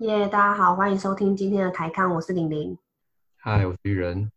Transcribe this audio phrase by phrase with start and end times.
[0.00, 2.76] 耶大家好，欢迎收听今天的台康，我是玲玲。
[3.36, 4.28] 嗨，我是玉人，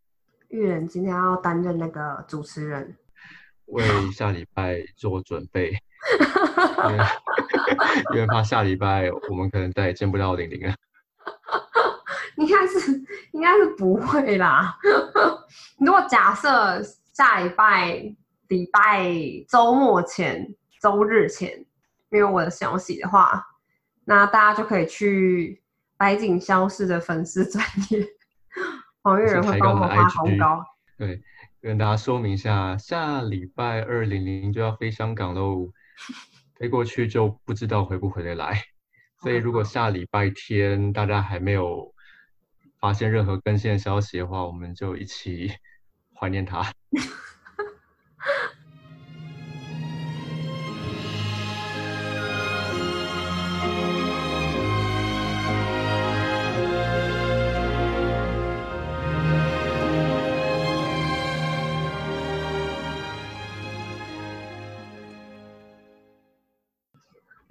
[0.49, 2.95] 玉人今天要担任那个主持人，
[3.65, 5.71] 为下礼拜做准备，
[6.83, 7.05] 因为
[8.13, 10.75] 因为怕下礼拜我们可能再也见不到玲玲了。
[12.37, 12.91] 应该是
[13.31, 14.77] 应该是不会啦。
[15.79, 16.83] 如果假设
[17.13, 18.15] 下礼拜
[18.47, 19.11] 礼拜
[19.49, 21.65] 周末前、周日前
[22.09, 23.43] 没有我的消息的话，
[24.09, 25.61] 那大家就可以去
[25.97, 28.07] 白景消失的粉丝专业，
[29.03, 30.63] 黄月人会帮我发红包。
[30.97, 31.21] 对，
[31.61, 35.73] 跟大家说明一下，下礼拜二零零就要飞香港喽，
[36.55, 38.63] 飞过去就不知道回不回得来。
[39.21, 41.93] 所以如果下礼拜天大家还没有
[42.79, 45.51] 发现任何更新的消息的话，我们就一起
[46.15, 46.63] 怀念他。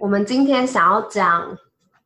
[0.07, 1.57] 我们今天想要讲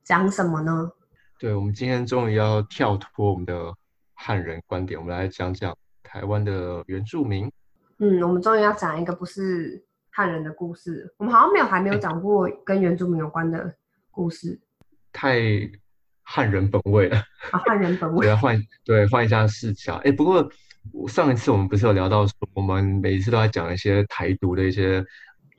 [0.03, 0.91] 讲什么呢？
[1.37, 3.71] 对，我们今天终于要跳脱我们的
[4.15, 7.47] 汉人观点，我们来讲讲台湾的原住民。
[7.99, 11.13] 嗯，我们终于要讲一个不是汉人的故事。
[11.17, 13.71] 我们好像没有还没有讲过跟原住民有关的
[14.09, 14.59] 故事，
[15.13, 15.39] 太
[16.23, 17.17] 汉人本位了。
[17.51, 20.01] 啊， 汉人本位我要换对换一下视角。
[20.03, 20.51] 哎，不过
[21.07, 25.05] 上一次我们不是有聊到说，我们每一次都在讲一些台独的一些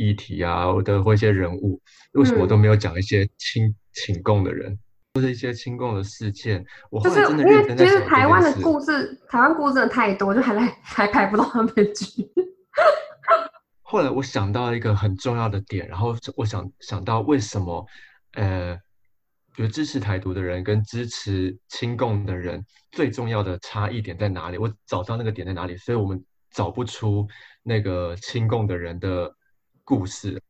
[0.03, 1.81] 议题啊，或者或一些人物，
[2.15, 4.77] 为什么我都没有讲一些亲请共的人，
[5.15, 6.65] 或者一些亲共的事件？
[6.91, 12.29] 我后就是来真的认真在想实台湾的故事，台湾故事真的太多，就还来还拍不到他们去。
[13.83, 17.87] 后来我想到一个很重要的点，然后我想想到为什么，
[18.33, 18.75] 呃，
[19.55, 24.57] 比如支持台独的人跟支持亲共的人最重要的差异点在哪里？
[24.57, 27.29] 我找到那个点在哪里，所以我们找不出
[27.63, 29.31] 那个亲共的人的
[29.93, 30.41] 故事。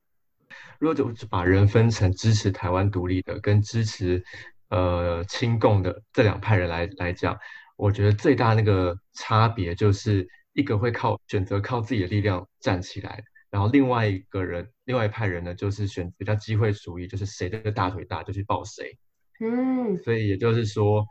[0.78, 4.22] 如果就就把人分成支持台湾独立的跟支持
[4.68, 7.36] 呃亲共的这两派人来来讲，
[7.76, 13.20] 我觉得最大那个差别就是一个会靠选择靠自己的力量站起来，
[13.50, 18.96] 然后另外一个人另外一派人呢，就是选比较机会主义，就是谁的大腿大就去抱谁。
[19.40, 21.04] 嗯，所以也就是说，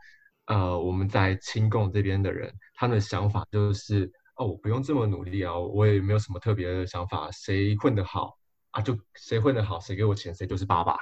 [0.46, 4.10] 呃，我们在亲共这边的人，他们的想法就是，
[4.42, 8.36] 哦，我不用这么努力啊，我也没有什么特别的想法，谁混得好
[8.72, 10.96] 啊，就谁混得好，谁给我钱，谁就是爸爸。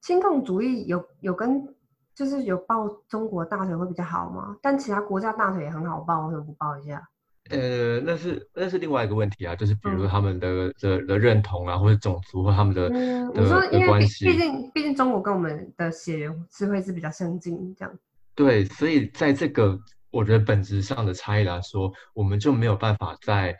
[0.00, 1.62] 亲共主义有有跟
[2.14, 4.56] 就是有抱中国大腿会比较好吗？
[4.62, 7.06] 但其他国家大腿也很好抱，为什么不抱一下？
[7.50, 17.98] 呃，那是那是另外一个问题啊，就是比如他们的的的认同啊，或者种族或他们的嗯，我的说因为毕的关系，毕竟毕竟中国跟我们的血缘是会是比较相近这样。
[18.34, 19.78] 对，所以在这个
[20.10, 23.56] 我觉得本质上的差异来说，我们就没有办法在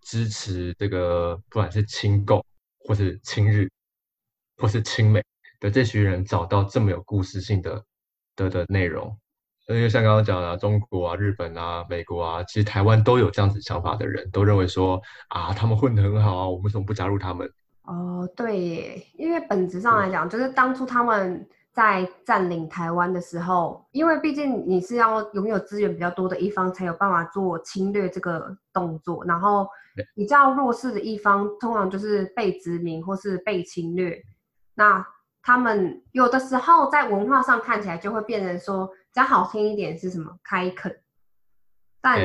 [0.00, 2.44] 支持这个不管是亲共
[2.80, 3.68] 或是亲日
[4.58, 5.22] 或是亲美
[5.60, 7.82] 的这群人找到这么有故事性的
[8.36, 9.16] 的的内容。
[9.66, 17.50] 因为像刚刚讲的啊，中国啊、日本啊、美国啊，其实台湾都有这样子想法的人，都认为说啊，他们混得很好啊，我们为什么不加入他们？
[17.84, 29.66] 哦，对耶，因为本质上来讲，就是当初他们在占领台湾的时候，因为毕竟你是要拥有资源比较多的一方，才有办法做侵略这个动作，然后
[30.14, 34.22] 比较弱势的一方，通常就是被殖民或是被侵略。
[34.74, 35.04] 那
[35.42, 40.96] 他们有的时候在文化上看起来就会变成说，讲好听一点是什么开垦，
[42.00, 42.20] 但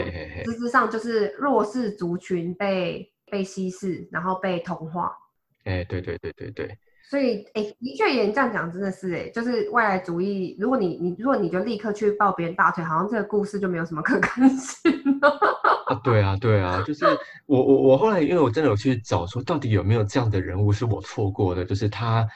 [0.46, 5.12] 实质上就是弱势族群被被稀释，然后被同化。
[5.64, 6.78] 哎，对对对对对。
[7.10, 10.56] 所以，哎，的确，也这样讲真的是，哎，就是外来主义。
[10.60, 15.30] 如果你你如果你就立刻去抱别人大腿，好像这个故事就没有什么可看性了。
[15.90, 17.06] 啊，对啊，对啊，就是
[17.48, 22.28] 我我我后来，因为我真的有去找说，到底有没有这样的人物是我错过的，就是他，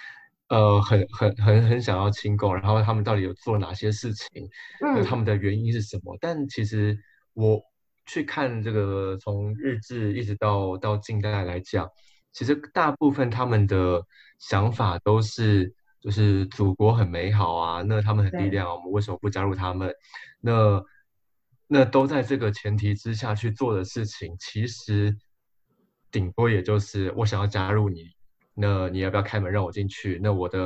[0.49, 4.49] 呃，很很很很想要亲共，然后他们到底有做哪些事情，
[4.81, 6.17] 呃，嗯他们的原因是什么？
[6.19, 6.97] 但其实
[7.35, 7.61] 我
[8.07, 11.87] 去看这个从日治一直到到近代来讲，
[12.31, 14.03] 其实大部分他们的
[14.49, 19.93] 想法都是就是祖国很美好啊，那他们很力量啊，我们为什么不加入他们？
[20.41, 20.83] 那
[21.67, 25.15] 那都在这个前提之下去做的事情，其实
[26.11, 28.09] 顶多也就是我想要加入你，
[28.53, 30.19] 那你要不要开门让我进去？
[30.21, 30.59] 那我的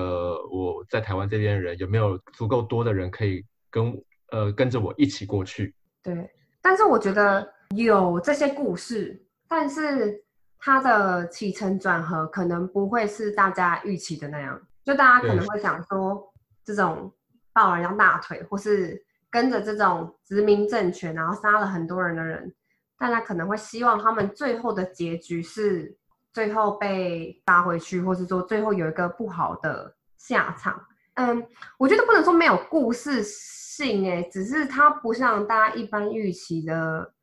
[0.49, 3.93] 我在台湾这边的人有没有足够多的人可以跟
[4.31, 5.75] 呃跟着我一起过去？
[6.01, 6.27] 对，
[6.63, 10.19] 但是我觉得有这些故事，但是
[10.59, 16.33] 它的起承转合可能不会是大家预期的那样，就大家可能对会想说，
[16.63, 17.13] 这种
[17.53, 22.53] 抱人家大腿，或是跟着这种殖民政权，然后杀了很多人的人，
[22.97, 25.95] 大家可能会希望他们最后的结局是
[26.33, 30.81] 最后被打回去，或是说最后有一个不好的下场。
[31.15, 31.45] 嗯，
[31.77, 37.13] 我觉得不能说没有故事性，哎，只是它不像大家一般预期的，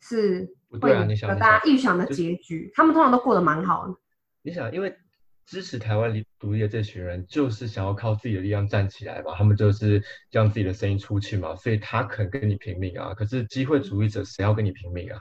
[0.00, 0.48] 是
[0.80, 2.70] 会有大家预想的结局。
[2.74, 3.94] 他们通常都过得蛮好的。
[4.42, 4.96] 你想，因为
[5.44, 9.34] 支持台湾独立的这群人，就是想要靠自己的力量站起来嘛？
[9.36, 13.12] 他们就是让自己的声音出去嘛，所以他肯跟你拼命啊。
[13.14, 15.20] 可是机会主义者谁要跟你拼命啊？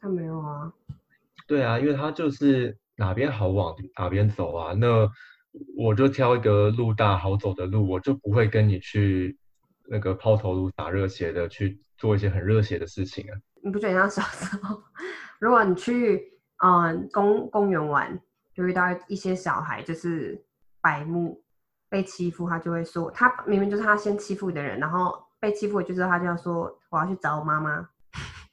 [0.00, 0.72] 他没有啊。
[1.46, 4.72] 对啊，因为他就是哪边好往哪边走啊。
[4.74, 5.10] 那
[5.76, 9.36] 我就挑一个路大好走的路，我就不会跟你去
[9.86, 13.36] 那个抛头颅洒热血的去做一些很热血的事情啊。
[13.62, 14.82] 你不觉得像小时候，
[15.40, 16.32] 如果你去
[16.62, 18.20] 嗯公公园玩？
[18.54, 20.44] 就遇到一些小孩，就是
[20.82, 21.42] 白目
[21.88, 27.88] 被欺负，他就会说，他明明就是他先欺负的人，然后被欺负就是他就要说，我要去找我妈妈，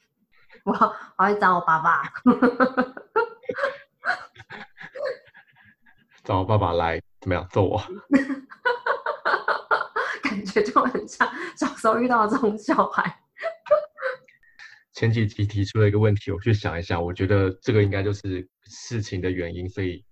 [0.64, 0.74] 我
[1.18, 2.04] 我要去找我爸爸，
[6.24, 7.78] 找我爸爸来怎么样揍我？
[10.24, 13.20] 感觉就很像小时候遇到这种小孩。
[15.00, 20.04] 前几集提出了一个问题，我去想一想，我觉得这个应该就是事情的原因，所以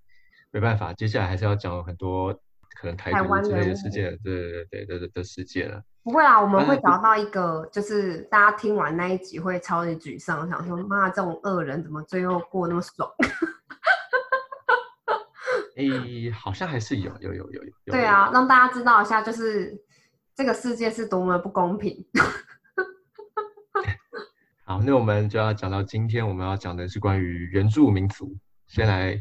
[0.49, 2.33] 没办法，接下来还是要讲很多
[2.79, 5.83] 可能台独之类的事件，对对对对的的事件了。
[6.03, 13.11] 不会啊，我们会找到一个，就是大家听完那一集会超级沮丧，想说妈，这种恶人怎么最后过那么爽？
[15.75, 17.73] 诶，好像还是有有有有有。
[17.87, 19.77] 对啊，让大家知道一下，就是
[20.33, 22.05] 这个世界是多么不公平。
[24.69, 28.35] 好，那我们就要讲到今天我们要讲的是关于原住民族。
[28.67, 29.17] 先来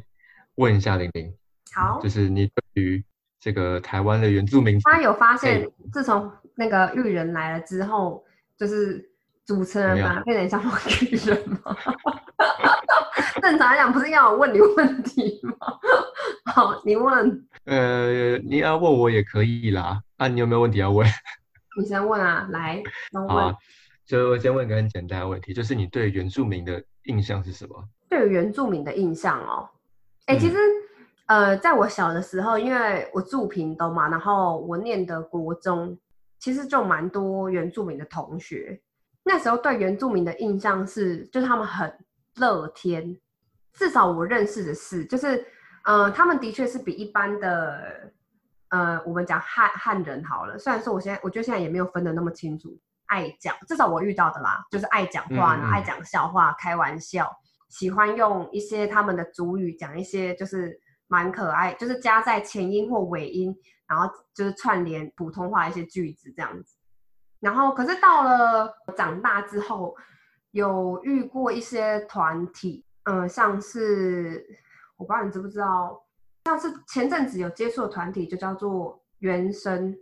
[0.56, 1.32] 问一下玲玲，
[1.72, 3.04] 好，就是你对于
[3.38, 8.24] 这个台湾的原住民，大家有发现自从那个玉人来了之后，
[8.58, 9.08] 就是
[9.46, 10.60] 主持人嘛变成像
[11.00, 11.76] 玉人吗？
[13.40, 15.54] 正常来讲不是要我问你问题吗？
[16.52, 17.46] 好，你问。
[17.66, 20.02] 呃，你要问我也可以啦。
[20.16, 21.08] 啊，你有没有问题要问？
[21.78, 22.82] 你先问啊，来，
[23.12, 23.54] 问。
[24.06, 27.84] 就我先问一个很简单的问题，就是你对原住民的印象是什么？
[28.08, 29.68] 对原住民的印象哦，
[30.26, 30.56] 哎，其实
[31.26, 35.98] 呃，在我小的时候，因为我住屏东嘛，然后我念的国中，
[36.38, 38.80] 其实就蛮多原住民的同学。
[39.24, 41.92] 那时候对原住民的印象是，就是他们很
[42.36, 43.18] 乐天，
[43.72, 45.44] 至少我认识的是，就是
[45.82, 48.12] 呃，他们的确是比一般的
[48.68, 50.56] 呃，我们讲汉汉人好了。
[50.56, 52.78] 虽然说我现在我觉得现在也没有分得那么清楚。
[53.06, 57.30] 爱讲，至少我遇到的啦，就是爱讲话，爱讲笑话，开玩笑，
[57.68, 63.54] 喜欢用一些他们的主语讲一些，就是蛮可爱，就是加在前音或尾音，
[63.86, 66.76] 然后就是串联普通话一些句子这样子。
[67.40, 69.94] 然后，可是到了长大之后，
[70.50, 74.44] 有遇过一些团体，嗯，像是
[74.96, 76.02] 我不知道你知不知道，
[76.46, 79.96] 像是前阵子有接触的团体，就叫做原声。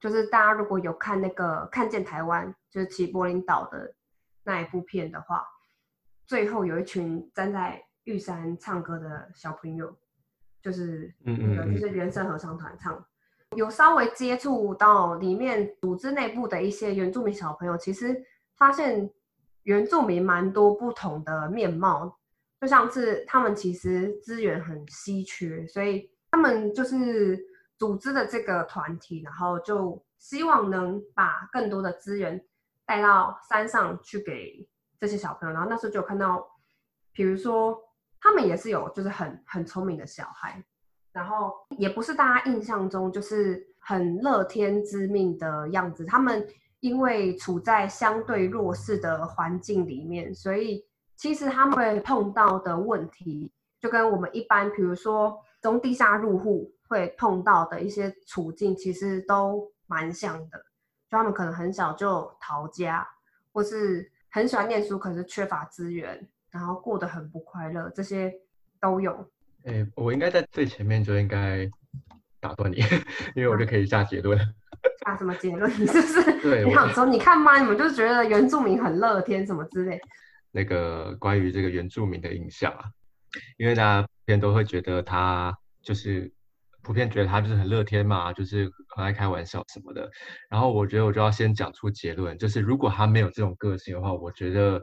[0.00, 3.94] 就是大家如果有看那个《看见台湾》，就是齐柏林岛的
[4.42, 5.44] 那一部片的话，
[6.26, 9.94] 最后有一群站在玉山唱歌的小朋友，
[10.62, 13.04] 就是那个就是原声合唱团唱，
[13.54, 18.24] 有稍微接触到里面组织内部的一些原住民小朋友，其实
[18.56, 19.10] 发现
[19.64, 22.18] 原住民蛮多不同的面貌，
[22.58, 27.49] 就像是他们其实资源很稀缺，所以他们就是。
[27.80, 32.44] 组织的这个团体，然后就希望能把更多的资源
[32.84, 34.68] 带到山上去给
[34.98, 35.54] 这些小朋友。
[35.54, 36.46] 然后那时候就看到，
[37.10, 37.80] 比如说
[38.20, 40.62] 他们也是有就是很很聪明的小孩，
[41.10, 46.04] 然后也不是大家印象中就是很乐天知命的样子。
[46.04, 46.46] 他们
[46.80, 50.84] 因为处在相对弱势的环境里面，所以
[51.16, 56.70] 其实他们会碰到的问题，就跟我们一般，比如说从地下入户。
[56.90, 60.58] 会碰到的一些处境，其实都蛮像的。
[61.08, 63.06] 就他们可能很小就逃家，
[63.52, 68.32] 或是很喜欢念书，可是缺乏资源，然后过得很不快乐，这些
[68.80, 69.12] 都有。
[69.64, 71.70] 哎，我应该在最前面就应该
[72.40, 72.78] 打断你，
[73.36, 74.36] 因为我就可以下结论。
[75.06, 75.70] 下什么结论？
[75.78, 76.40] 你是不是？
[76.42, 77.60] 对，你想说，你看吗？
[77.60, 80.00] 你们就觉得原住民很乐天什么之类？
[80.50, 82.90] 那个关于这个原住民的印象啊，
[83.58, 86.32] 因为大家普遍都会觉得他就是。
[86.82, 90.10] 普遍觉得他就是很乐天嘛，就是很爱开玩笑什么的。
[90.48, 94.82] 然后我觉得我就要先讲出结论，就是如果他没有这种个性的话，我觉得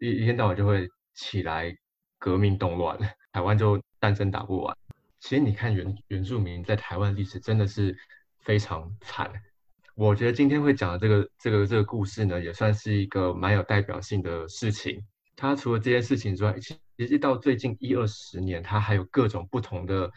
[0.00, 1.74] 一一天到晚就会起来
[2.18, 2.98] 革命动乱，
[3.32, 4.76] 台湾就战争打不完。
[5.20, 7.96] 其实你看原原住民在台湾历史真的是
[8.40, 9.32] 非常惨。
[9.96, 15.04] 我觉得今天会讲的这个这个这个故事呢，也算是一个蛮有代表性的事情。
[15.34, 16.54] 它除了这件事情之外，
[16.96, 20.08] 其实到最近一二十年，它还有各种不同的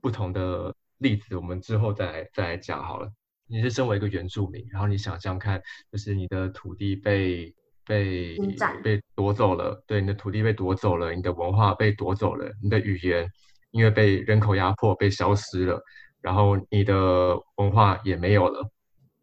[0.00, 1.36] 不同的例子。
[1.36, 3.10] 我们之后再来再来讲好了。
[3.46, 7.52] 你是身为一个原住民，然后你想象看，就是你的土地被
[7.84, 8.36] 被
[8.82, 13.28] 被夺走了，对，你的土地被夺走了，你的文化被夺走了，你的语言
[13.72, 15.82] 因为被人口压迫被消失了，
[16.20, 18.70] 然后你的文化也没有了。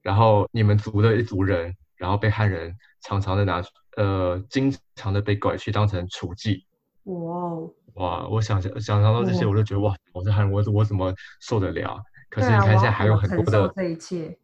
[0.01, 3.63] 然后你们族的一族人，然后被汉人常常的拿，
[3.95, 6.63] 呃，经常的被拐去当成雏妓。
[7.05, 7.55] 哇
[7.97, 8.27] 哇！
[8.27, 12.01] 我想想想象到这些，我就觉得哇，我是汉人，我我怎么受得了？
[12.29, 14.37] 可是你看现在还有很多的这一切。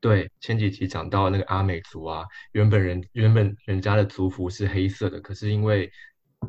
[0.00, 5.90] 对，前几集讲到那个阿美族啊，原本人原本人家的族服是黑色的，可是因为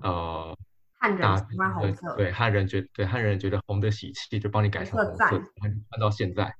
[0.02, 0.54] 呃
[1.00, 6.54] 汉人喜欢红色，对汉人觉对汉人觉得红的喜气，就帮你改成红色，换到现在。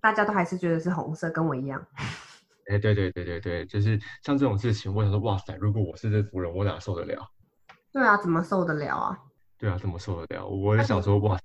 [0.00, 1.84] 大家都还是觉得是红色，跟我一样。
[2.68, 7.30] 哎，对对对对对，就是像这种事情，我想说，哇塞，如果我是这族人，我哪受得了？
[7.96, 9.18] 对啊，怎么受得了啊？
[9.56, 10.46] 对啊，怎么受得了？
[10.46, 11.38] 我也想说，哇，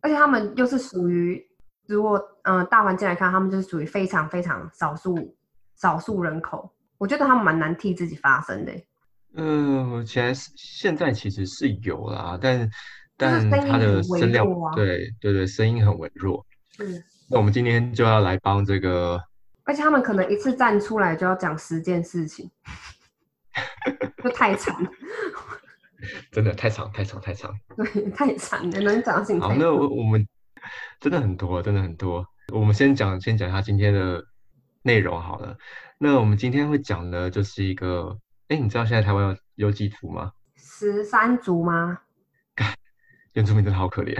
[0.00, 1.38] 而且他们又是属于，
[1.86, 5.36] 如果嗯大环境来看，他们就是属于非常非常少数
[5.76, 8.72] 少数人口，我觉得他们蛮难替自己发声的。
[9.34, 12.70] 嗯，其实现在其实是有啦，但
[13.18, 16.46] 但他的声量，对对对，声音很微弱。
[16.78, 17.04] 嗯。
[17.28, 19.22] 那我们今天就要来帮这个，
[19.64, 22.50] 而且他们可能一次站出来就要讲十件事情，
[24.24, 24.74] 就太长，
[26.30, 29.40] 真的太长太长太长，对， 太长了，能讲性。
[29.40, 30.26] 好，那我我们
[31.00, 32.26] 真的很多，真的很多。
[32.52, 34.24] 我们先讲先讲一下今天的
[34.82, 35.56] 内容好了。
[35.98, 40.32] 那我们今天会讲的，就是一个，哎，你知道现在台湾有有几族吗？
[40.56, 42.00] 十三族吗？
[43.34, 44.16] 原住民真的好可怜。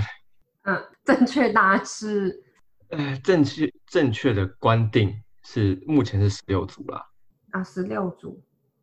[0.62, 2.42] 嗯，正确答案是。
[2.90, 7.06] 呃，正确正确的观定是目前是十六族啦。
[7.50, 8.42] 啊，十六族。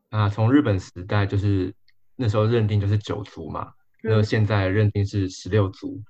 [0.09, 1.73] 啊，从日本时代就是
[2.15, 6.01] 那时候认定就是九族嘛，那现在认定是十六族。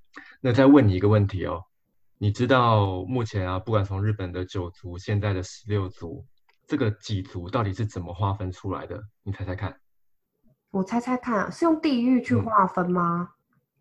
[0.42, 1.62] 那再问你一个问题哦，
[2.18, 6.26] 你知道目前啊，不管从日本的九族，现在的十六族，
[6.68, 9.02] 这个几族到底是怎么划分出来的？
[9.24, 9.76] 你猜猜看。
[10.72, 13.32] 我猜猜看，是用地域去划分吗？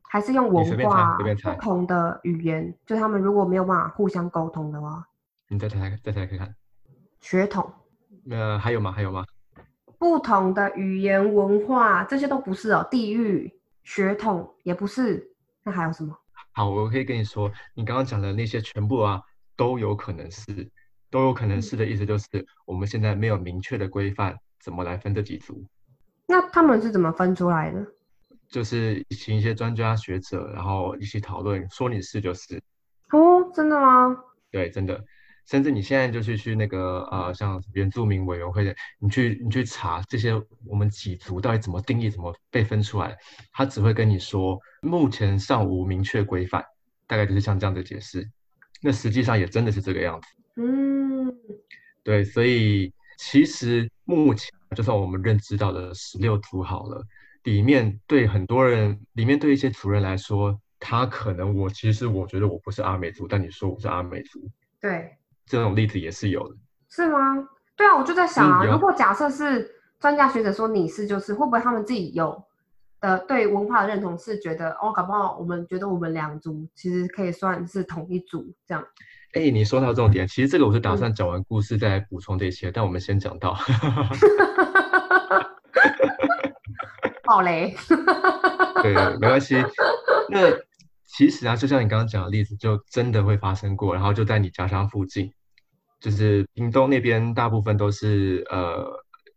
[0.03, 5.05] 还是用文化不同的语言，就他们如果没有办法互相沟通的话，
[5.49, 6.55] 你再猜猜，再猜猜看。
[7.21, 7.73] 血统？
[8.31, 8.93] 呃，还有吗？
[8.93, 9.25] 还有吗？
[10.05, 12.87] 不同的语言文化，这些都不是哦。
[12.91, 13.51] 地域、
[13.85, 15.31] 血统也不是，
[15.63, 16.15] 那还有什么？
[16.53, 19.23] 好，我可以跟你说，你刚刚讲的那些全部啊，
[19.57, 20.71] 都有可能是，
[21.09, 22.27] 都有可能是的意思就是，
[22.67, 25.65] 我们现在没有明确的规范，怎么来分这几组？
[26.27, 27.83] 那他们是怎么分出来的？
[28.47, 32.63] 就是请一些专家学者，然后一起讨论，说你是就是。
[33.09, 34.15] 哦，真的吗？
[34.51, 35.03] 对，真的。
[35.47, 40.33] 甚至你现在就去去那个呃，像原住民委员会的，你去你去查这些
[40.65, 43.17] 我们几族到底怎么定义，怎么被分出来，
[43.53, 46.65] 他只会跟你说目前尚无明确规范，
[47.07, 48.29] 大概就是像这样的解释。
[48.81, 50.29] 那实际上也真的是这个样子。
[50.57, 51.35] 嗯，
[52.03, 57.05] 对，所以其实目前就算我们认知到的十六族好了。
[57.45, 65.15] 里面对很多人，里面对一些族人来说，他可能我其实我觉得我不是阿美族，但你说我是阿美族，对，
[65.47, 66.57] 这种例子也是有的，
[66.89, 67.49] 是吗？
[67.77, 72.43] 对啊，我就在想啊，如果假设是专家学者说你是，就是会不会他们自己有
[73.01, 78.85] 的对文化的认同是觉得哦，搞不好我们觉得我们两族其实可以算是同一族这样。
[79.35, 83.57] 哎，你说到重点，其实这个我是打算讲完故事再补充这些，但我们先讲到。
[87.27, 87.75] 好嘞，
[88.83, 89.57] 对，没关系。
[90.29, 90.51] 那
[91.17, 95.33] 其实啊，就像你刚刚讲的例子，就真的会发生过，然后就在你家乡附近，
[96.01, 98.85] 就是屏东那边，大部分都是呃，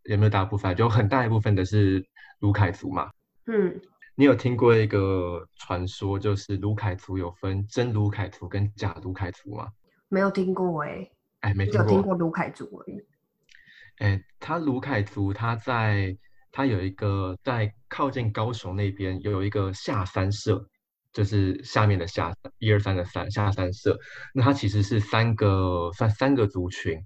[0.06, 0.76] 有没有大部分？
[0.76, 2.04] 就很大一部分的是
[2.40, 3.12] 卢凯族嘛。
[3.46, 3.80] 嗯，
[4.16, 9.68] 你有听过一个传说，就是卢凯族有分真卢凯族跟假卢凯族吗？
[10.10, 11.08] 没有听过哎，
[11.42, 14.08] 哎，没有听过卢凯族哎。
[14.08, 16.18] 哎，他卢凯族他在。
[16.50, 20.66] 他有一个在靠近高雄那边有一个下山社，
[21.18, 23.98] 就是下面的下一二三的三下三社。
[24.36, 27.04] 那它其实是三个算三个族群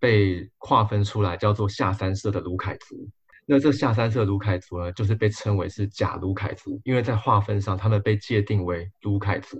[0.00, 3.06] 被划分出来，叫做下三社的卢凯族。
[3.44, 9.58] 那这下三社卢凯族呢，就是被称为是假卢凯族，因为在划分上他们被界定为卢凯族。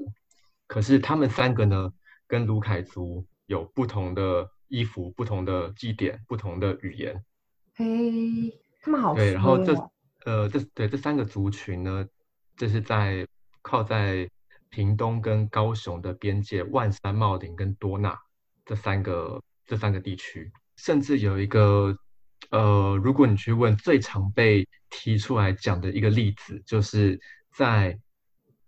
[0.66, 1.92] 可是他们三个呢，
[2.26, 7.22] 跟卢凯族有不同的衣服、不同的祭典、不同的语言。
[7.74, 8.58] 嘿。
[8.84, 9.72] 他们好对，然后这
[10.24, 12.04] 呃这对这三个族群呢，
[12.56, 13.24] 这是在
[13.62, 14.28] 靠在
[14.68, 18.18] 屏东跟高雄的边界，万山茂林跟多纳
[18.64, 21.96] 这三个这三个地区，甚至有一个
[22.50, 27.20] 呃，如果你去问最常被提出来讲的一个例子，就是
[27.54, 27.98] 在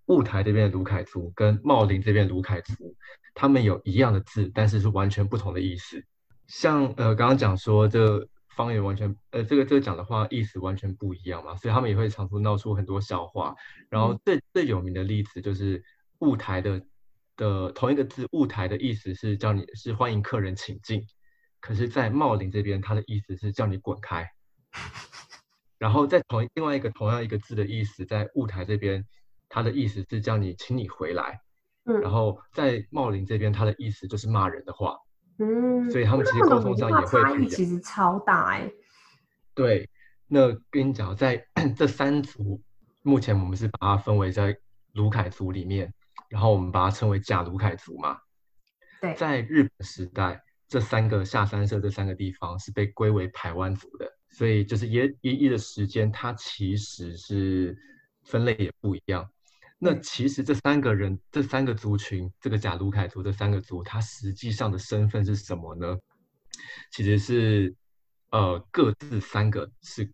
[0.06, 2.94] 雾台这边的卢凯族跟茂林这边卢凯族，
[3.34, 6.04] 他们有一样的字，但是是完全不同的意思。
[6.46, 13.54] 像呃刚刚讲说这方言完全呃这个这个讲的话意思完全不一样嘛，所以他们也会常出闹出很多笑话。
[13.90, 15.82] 然后最最有名的例子就是
[16.20, 16.82] 雾台的
[17.36, 21.06] 的同一个字雾台的意思是叫你是欢迎客人请进，
[21.60, 24.30] 可是，在茂林这边它的意思是叫你滚开。
[25.78, 29.04] 然后在同另外一个同样一个字的意思，在雾台这边，
[29.48, 31.40] 它的意思是叫你请你回来。
[31.86, 34.98] 嗯然后在茂林这边，它的意思就是骂人的话。
[35.38, 38.70] 嗯，所以他们其实沟通上也会差异其实超大哎、
[39.54, 39.88] 对，
[40.28, 41.44] 那跟你讲，在
[41.76, 42.60] 这三族，
[43.02, 44.56] 目前我们是把它分为在
[44.92, 45.92] 卢凯族里面，
[46.28, 48.16] 然后我们把它称为假卢凯族嘛。
[49.00, 57.76] 对，在日本时代，这三个下三社这三个地方是被归为排湾族的，所以就是一一一的时间，它其实是
[58.22, 59.28] 分类也不一样。
[59.78, 65.98] 那其实这三个人，这三个族群，这个假卢凯族这三个族，他实际上的身份是什么呢？
[66.90, 67.74] 其实是
[68.30, 70.10] 呃各自三个是，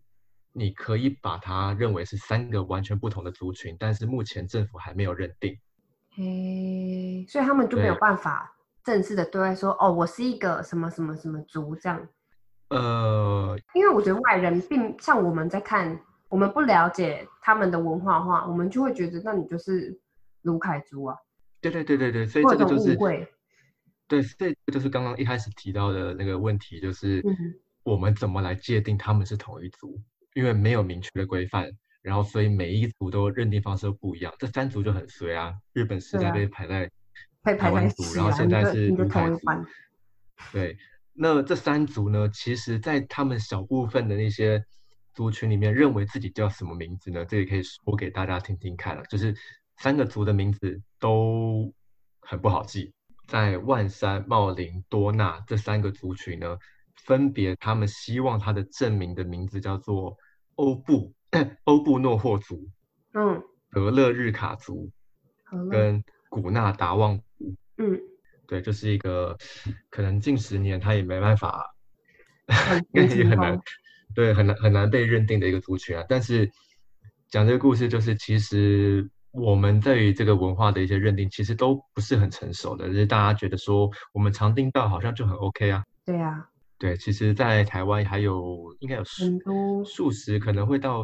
[0.51, 5.57] 你可以把它认为是三个完全不同的族群，但是目前政府还没有认定。
[6.13, 8.53] 嘿，所以他们就没有对办法
[8.83, 12.09] 正式的对外说，哦，我是一个什么什么什么族这样。
[12.69, 19.99] 呃，因为我觉得外人并像我们在看，我们不了解他们的文化的话，我们就会觉得那你就是
[20.43, 21.17] 卢凯族啊，
[21.59, 23.27] 对对对对对，所以这个就是误会。
[24.07, 27.35] 对，所以这就是刚刚一开始提到的那个问题，就是嗯
[27.83, 30.01] 我们怎么来界定他们是同一族？
[30.33, 31.69] 因为没有明确的规范，
[32.01, 34.33] 然后所以每一族都认定方式都不一样。
[34.39, 36.89] 这三族就很衰啊，日本时代被排在
[37.43, 39.45] 被排在一台湾族，起啊，然后现在是你就同一族。
[39.45, 39.65] 班。
[40.53, 40.77] 对，
[41.11, 44.63] 那这三族呢，其实在他们小部分的那些
[45.13, 47.25] 族群里面，认为自己叫什么名字呢？
[47.25, 49.03] 这也可以说给大家听听看了。
[49.05, 49.35] 就是
[49.77, 51.73] 三个族的名字都
[52.19, 52.93] 很不好记，
[53.27, 56.57] 在万山、茂林、多纳这三个族群呢，
[56.95, 60.15] 分别他们希望他的正名的名字叫做
[60.55, 61.13] 欧布
[61.63, 62.69] 欧布诺霍族、
[63.13, 64.91] 嗯，德勒日卡族，
[65.69, 67.55] 跟古纳达旺族。
[67.77, 67.99] 嗯，
[68.47, 69.37] 对，就是一个
[69.89, 71.73] 可能近十年他也没办法，
[72.47, 73.59] 很应该很也很难
[74.15, 76.03] 对，很难很难被认定的一个族群啊。
[76.07, 76.49] 但是
[77.29, 85.83] 讲这个故事，就是其实我们对于这个文化的一些认定，其实都不是很成熟的，就是大家觉得说我们常听到好像就很 OK 啊。
[86.05, 91.03] 对啊，对，其实，在台湾还有应该有数很多数十，可能会到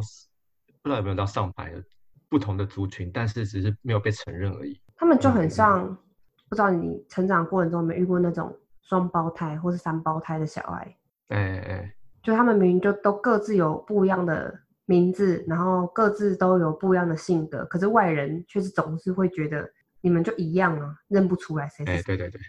[0.82, 1.82] 不知道有没有到上百的
[2.28, 4.78] 不同的族群，但是只是没有被承认而已。
[4.96, 5.86] 他们就很嗯像，
[6.48, 10.96] 不知道你成长过程中有没有遇过那种双胞胎或是三胞胎的小孩，
[11.28, 22.02] 哎哎，就他们明明就都各自有不一样的名字，然后各自都有不一样的性格，可是外人却是总是会觉得你们就一样啊，认不出来谁是哎，谁。
[22.16, 22.40] 对对对，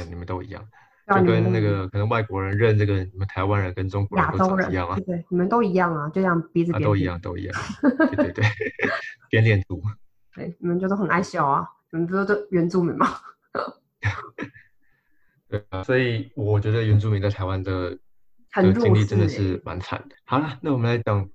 [0.00, 0.64] 哎，你们都一样。
[1.08, 8.44] 就跟那个可能外国人认这个你们台湾人跟中国人都亚洲一样啊对，对，你们都一样啊，就像鼻子都一样，都一样，对对对，
[9.30, 9.80] 边恋族，
[10.36, 13.06] 对，你们就都很爱笑啊，你们不是都原住民吗？
[15.48, 17.98] 对啊，所以我觉得原住民在台湾的
[18.50, 20.16] 很弱的经历真的是蛮惨的。
[20.24, 21.28] 好了，那我们来讲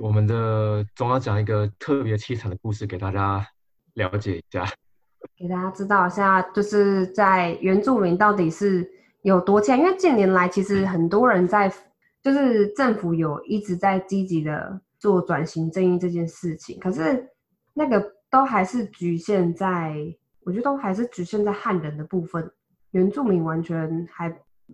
[0.00, 3.46] 我们的，总要讲一个特别凄惨的故事给大家
[3.94, 4.66] 了解一下。
[5.36, 8.86] 给大家知道一下，就是在原住民到底是
[9.22, 11.72] 有多欠，因为近年来其实很多人在，
[12.22, 17.26] 就是政府有一直在积极的做转型正义这件事情，可是
[17.72, 19.96] 那个都还是局限在，
[20.44, 22.50] 我觉得都还是局限在汉人的部分，
[22.90, 24.28] 原住民完全还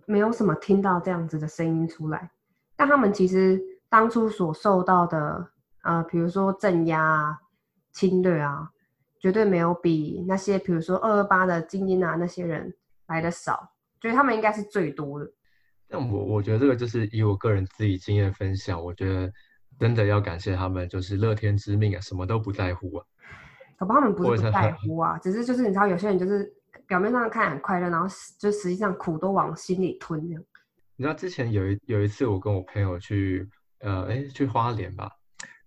[0.05, 2.31] 没有什么听到这样子的声音出来，
[2.75, 5.49] 但他们其实当初所受到的，
[5.83, 7.39] 呃，比如说镇压啊、
[7.91, 8.71] 侵略啊。
[9.23, 12.73] 绝对没有比那些比如说二二八的精英啊那些人
[13.05, 15.31] 来的少，觉得他们应该是最多的。
[15.87, 19.31] 但我我觉得这个就是以我个人自己经验分享，我觉得
[19.77, 23.05] 真的要感谢他们，就是乐天知命啊，什么都不在乎啊。
[23.77, 26.51] 可不他们不是不在乎啊，只是就是你知道有些人就是
[26.87, 30.43] 表面上看很快乐，然后实就实际上苦都往心里吞这样。
[30.95, 35.09] 你知道之前有一有一次，我跟我朋友去呃哎去花莲吧，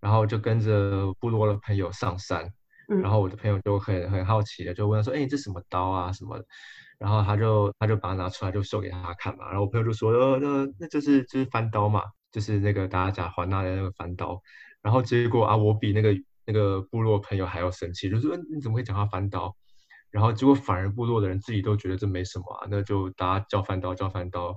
[0.00, 2.48] 然后就跟着部落的朋友上山，
[2.88, 6.44] 嗯然后我的朋友就很很好奇的就问他说，哎，你这什么刀啊什么的，
[6.98, 14.40] 然后他就他就把它拿出来就秀给他看嘛，然后我朋友就说，呃那那就是就是翻刀嘛，就是那个大家讲环纳的那个翻刀，
[14.82, 16.14] 然后结果啊我比那个
[16.46, 19.56] 那个部落朋友还要生气，就说、呃你怎么会讲他翻刀？
[20.14, 24.56] 然后结果反而部落的人自己都觉得这没什么啊，那就大家叫翻刀叫翻刀，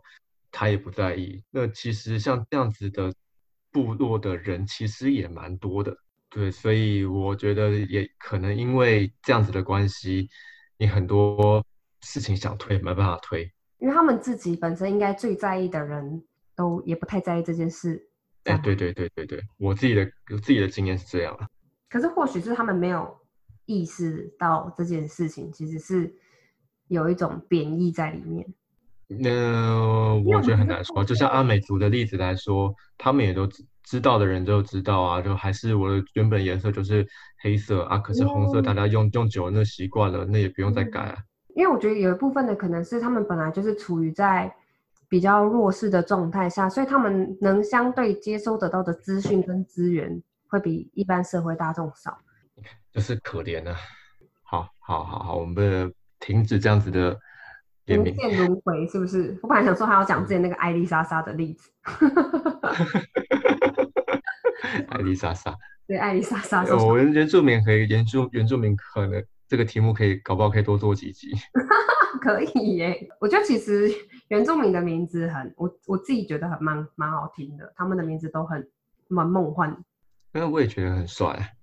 [0.51, 1.43] 他也不在意。
[1.49, 3.11] 那其实像这样子的
[3.71, 5.97] 部落的人其实也蛮多的，
[6.29, 10.29] 对，所以我觉得也可能因为这样子的关系，
[10.77, 11.65] 你很多
[12.01, 16.23] 事情想推没办法推，因为他们自己本身应该最在意的人
[16.55, 18.09] 都也不太在意这件事。
[18.43, 21.49] 哎，对对对对对，我自己的有自己的经验是这样啊。
[21.89, 23.19] 可是或许是他们没有
[23.67, 26.11] 意识到这件事情其实是
[26.87, 28.43] 有一种贬义在里面。
[29.07, 37.07] 那我觉得很难说，就像阿美族的例子来说，他们也都知知道的人都知道啊，就还是我的原本颜色就是
[37.41, 41.17] 黑色啊，可是红色大家用用久了那习惯了，那也不用再改啊。
[41.55, 44.53] 因为我觉得有一部分的可能是他们本来就是处于在
[45.07, 52.17] 比较弱势的状态下，所以他们能相对接收得到的资讯跟资源会比一般社会大众少。
[52.93, 53.75] 就是可怜啊！
[54.43, 57.19] 好，好，好，好，我们停止这样子的。
[57.89, 59.39] 无限轮回是不是？
[59.41, 61.71] 我本来想说还要讲之前那个艾丽莎莎的例子。
[64.89, 65.55] 艾丽莎莎，
[65.87, 66.65] 对，艾丽莎莎。
[66.75, 71.31] 我原住民可以原住原住民可能这个题目可以搞不好可以多做几集。
[72.19, 73.89] 可以耶，我觉得其实
[74.27, 78.69] 原住民的名字很，我我自己觉得很蛮蛮好听的，他们的名字都很
[79.07, 79.69] 蛮梦幻。
[80.33, 81.55] 因为我也觉得很帅。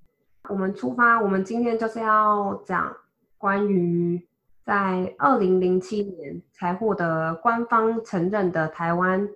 [0.48, 2.96] 我们出发，我们今天就是要讲
[3.38, 4.26] 关于。
[4.64, 9.28] 在二零零七年才获得官方承认的台湾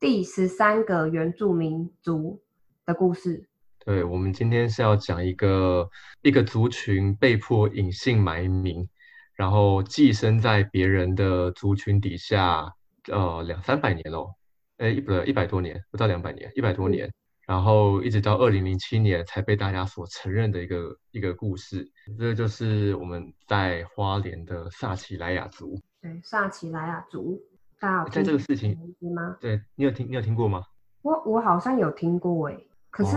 [0.00, 2.42] 第十三个原住民族
[2.84, 3.48] 的故事。
[3.84, 5.88] 对，我们今天是要讲一个
[6.22, 8.88] 一个族群被迫隐姓埋名，
[9.36, 12.74] 然后寄生在别人的族群底下，
[13.12, 14.34] 呃，两三百年喽，
[14.78, 17.08] 哎，不对，一百多年，不到两百年，一百多年。
[17.46, 25.80] 然后一直到二零零七年才被大家所承认的一个一个故事，这就是我们在花莲的萨奇莱雅族。
[26.02, 27.40] 对，萨奇莱雅族，
[27.78, 28.76] 大家在这个事情
[29.14, 29.36] 吗？
[29.40, 30.64] 对你有听，你有听过吗？
[31.02, 32.58] 我我好像有听过哎，
[32.90, 33.16] 可是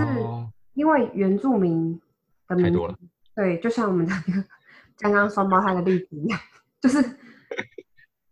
[0.75, 1.99] 因为原住民
[2.47, 2.95] 的名多了，
[3.35, 4.47] 对，就像我们的那个
[4.99, 6.39] 刚刚双胞胎的例子一样，
[6.79, 7.03] 就是。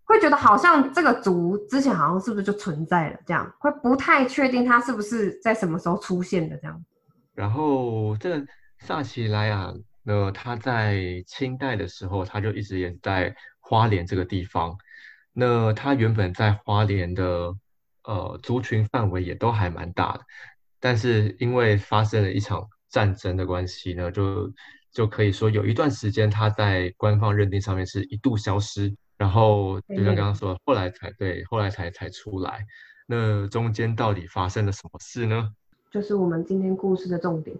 [0.07, 3.19] 会觉得好像这个族之前好像是不是就存在了？
[3.25, 6.85] 这样会不太确定它是不是在什么时候出现的这样。
[7.35, 8.47] 然后这个
[8.79, 14.75] 萨奇莱雅呢，他在清代的时候，他就一直也在花莲这个地方。
[15.33, 17.53] 那他原本在花莲的
[18.05, 20.21] 呃族群范围也都还蛮大的，
[20.79, 24.51] 但是因为发生了一场战争的关系呢，就
[24.91, 28.95] 就可以说有一段时间他在官方认定上面是一度消失。
[29.17, 32.65] 然后就像刚刚说，后来才对，后来才才出来。
[33.07, 35.53] 那中间到底发生了什么事呢？
[35.89, 37.57] 就是我们今天故事的重点。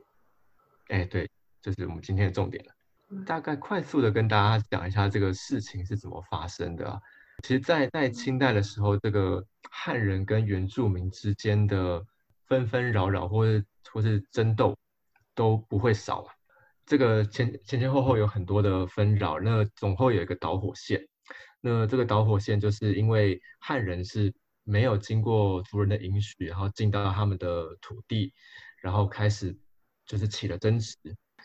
[0.90, 1.30] 哎，对，
[1.62, 2.72] 就是我们今天的重点了。
[3.26, 7.02] 大概快速的跟大家讲一下这个事情是怎么发生的。
[7.44, 12.06] 其实，在在清代的时候，这个汉人跟原住民之间的
[12.46, 14.76] 纷纷扰扰，或是或是争斗，
[15.34, 16.26] 都不会少。
[16.86, 21.08] 这个前前前后后有很多的纷扰，那总后有一个导火线。
[21.60, 28.32] 那这个导火线就是因为汉人是没有经过族人的允许，然后进到他们的土地，
[28.82, 29.58] 然后开始
[30.06, 30.96] 就是起了争执，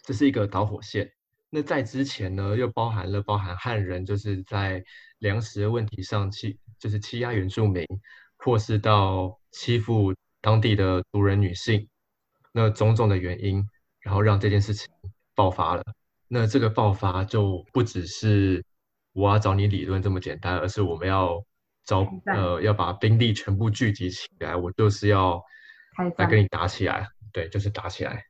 [0.04, 1.10] 这是一个导火线。
[1.48, 4.84] 那在之前呢，又包含了包含汉人就是在
[5.18, 7.84] 粮食的问题上欺，就是欺压原住民，
[8.36, 11.88] 或是到欺负当地的族人女性，
[12.52, 13.66] 那种种的原因，
[14.00, 14.88] 然后让这件事情
[15.34, 15.82] 爆发了。
[16.28, 18.62] 那这个爆发就不只是。
[19.12, 21.42] 我要找你理论这么简单，而是我们要
[21.84, 25.42] 找呃要把兵力全部聚集起来，我就是要
[26.16, 28.24] 来跟你打起来，对，就是打起来。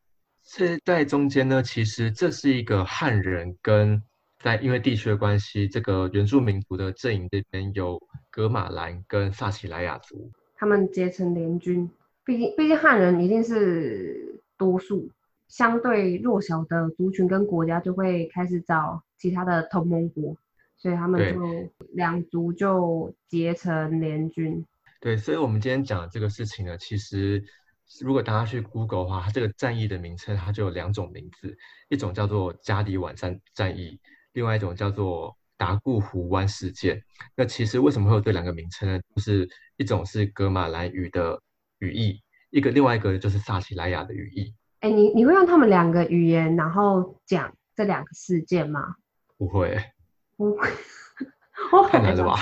[0.44, 4.02] 这在中间呢，其实这是一个汉人跟
[4.40, 11.88] 在因为地区的关系，这个原住民族的阵营这边有格马兰跟萨奇莱雅族，他们结成联军。
[12.24, 15.08] 毕竟毕竟汉人一定是多数，
[15.46, 20.36] 相对弱小的族群跟国家就会开始找其他的同盟国。
[20.82, 24.66] 所以他们就两族就结成联军。
[25.00, 27.40] 对，所以我们今天讲的这个事情呢，其实
[28.00, 31.56] 如果大家去 Google 的话，它这个战役的名称它就有两种名字，
[31.88, 34.00] 一种叫做加里晚战战役，
[34.32, 37.00] 另外一种叫做达固湖湾事件。
[37.36, 39.00] 那其实为什么会有这两个名称呢？
[39.14, 41.40] 就是一种是格马兰语的
[41.78, 44.52] 语义，一个另外一个就是萨奇莱雅的语义。
[44.80, 48.96] 哎，你你会用他们两个语言然后讲这两个事件吗？
[49.38, 49.80] 不会。
[50.36, 50.56] 我
[51.88, 52.36] 太难了吧！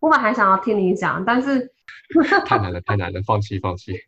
[0.00, 1.72] 我本来还想要听你讲，但是
[2.46, 3.96] 太难了，太难了，放弃，放弃。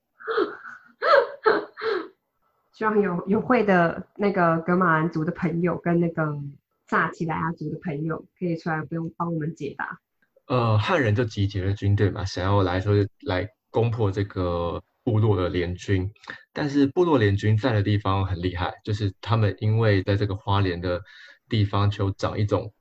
[2.73, 6.39] 希望有有会的那个格马兰族的朋友跟那个
[6.87, 9.99] 萨奇莱雅族的朋友可以出来不用帮我们解答。
[10.47, 16.09] 呃，汉人就集结了军队嘛，想要来说来攻破这个部落的联军。
[16.53, 21.01] 但是部落联军在的地方很厉害，就是他们因为在这个花莲的
[21.49, 22.73] 地方就长一种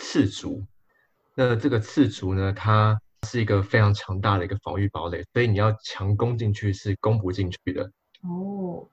[0.00, 0.66] 刺竹，
[1.34, 7.84] 那这个刺竹呢，它是一个非常强大的一个防御堡垒，所以你要强攻进去是攻不进去的。
[8.22, 8.88] 哦，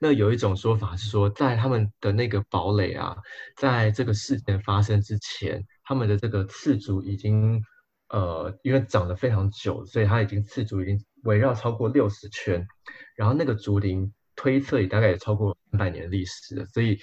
[0.00, 3.16] 那有一种说法是说，在他们的那个堡垒啊，
[3.56, 7.62] 在这个事件发生之前，他们的这个刺竹已经，
[8.08, 12.66] 呃，因为长得非常久，所以它已经刺竹已经围绕超过六十圈，
[13.14, 16.98] 然后那个竹林推测也大概也超过三百年历史了，所以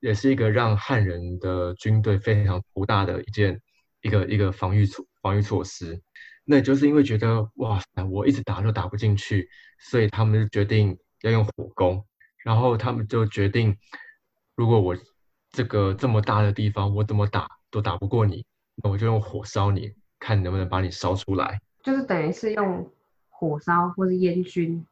[0.00, 3.60] 也是一个让汉人的军队非常头大的一件
[4.02, 6.00] 一个一个防御措防御措施。
[6.44, 12.04] 那就是因为觉得哇塞，我一直打都打不进去，所以他们就决定要用火攻。
[12.44, 13.76] 然后他们就决定，
[14.54, 14.96] 如果我
[15.50, 21.60] 这个这么大的地方，我怎么打都打不过你，那我就用火烧你，看能不能把你烧出来。
[21.82, 22.90] 就是等于是用
[23.28, 24.86] 火烧或是烟熏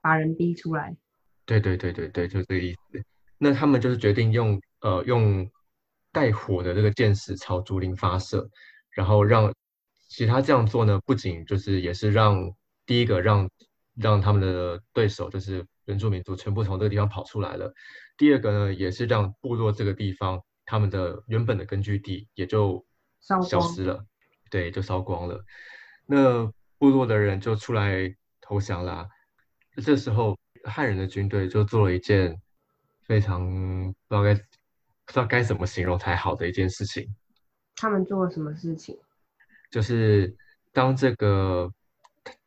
[0.00, 0.96] 把人逼出来。
[1.44, 3.02] 对对对对对，就这个意思。
[3.40, 5.50] 那他们就是决定用呃用
[6.12, 8.48] 带火的这个箭矢朝竹林发射，
[8.90, 9.52] 然后让。
[10.12, 12.52] 其他这样做呢，不仅就是也是让
[12.84, 13.48] 第一个让
[13.94, 17.72] 让他们的对手就是原住民族全部从这个地方跑出来了，
[18.16, 22.84] 第二个呢也是让部落这个地方他们的原本的根据地也就
[23.20, 24.04] 消失了，
[24.50, 25.44] 对，就烧光了。
[26.06, 26.44] 那
[26.76, 29.08] 部落的人就出来投降啦。
[29.76, 32.36] 这时候汉人的军队就做了一件
[33.10, 33.44] 非常
[34.06, 34.40] 不知道该不
[35.08, 37.04] 知道该怎么形容才好的一件事情。
[37.74, 38.96] 他们做了什么事情？
[39.68, 40.32] 就是
[40.72, 41.68] 当这个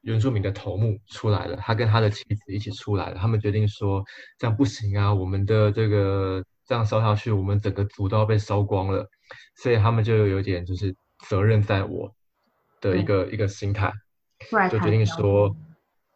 [0.04, 4.02] 原住民的头目出来了，他跟他的妻子一起出来了，他们决定说
[4.38, 9.06] 这样不行啊，我们的这个这样烧下去，我们整个族都要被烧光了，
[9.58, 10.96] 所以他们就有点就是
[11.28, 12.10] 责任在我
[12.80, 13.92] 的一个一个心态，
[14.72, 15.54] 就决定说，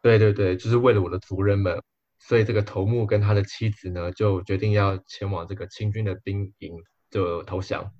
[0.00, 1.78] 对对对，就是为了我的族人们，
[2.18, 6.74] 所以这个头目跟他的妻子呢，就决定要前往这个清军的兵营
[7.10, 7.92] 就投降。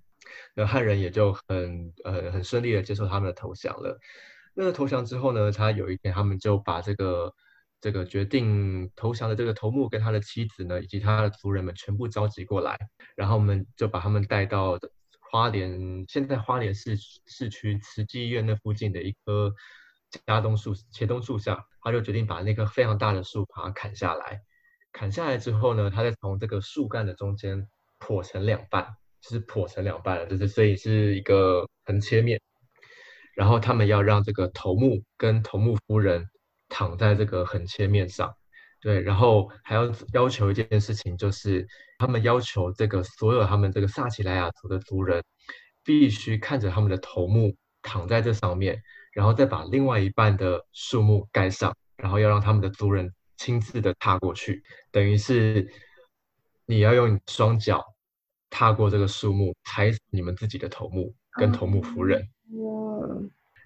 [0.55, 3.99] 那汉人也就很呃很顺利的接受他们的投降了。
[4.55, 7.33] 那投降之后呢，他有一天他们就把这个
[7.81, 12.77] 这个决定投降的这个头目跟他的妻子呢，以及他的族人们全部召集过来，
[13.17, 14.79] 然后我们就把他们带到
[15.31, 19.55] 花莲现在花莲市市区慈济医院那附近的一棵
[20.27, 24.43] 茄冬树茄冬树下，他就决定把那棵非常大的树把它砍下来。
[24.93, 27.69] 砍下来之后呢，他再从这个树干的中间
[27.99, 28.97] 剖成两半。
[29.21, 32.41] 就是剖成两半了，就是所以是一个横切面，
[33.35, 36.25] 然后他们要让这个头目跟头目夫人
[36.69, 38.33] 躺在这个横切面上，
[38.81, 41.67] 对，然后还要要求一件事情，就是
[41.99, 45.21] 他们要求这个所有他们这个萨奇莱雅族的族人
[45.83, 48.81] 必须看着他们的头目躺在这上面，
[49.19, 55.69] 然后再把另外一半的树木盖上，然后要让他们的族人亲自的踏过去，等于是
[56.67, 57.85] 你要用双脚。
[58.51, 62.27] 踏过这个树木，踩死你们自己的头目跟头目夫人。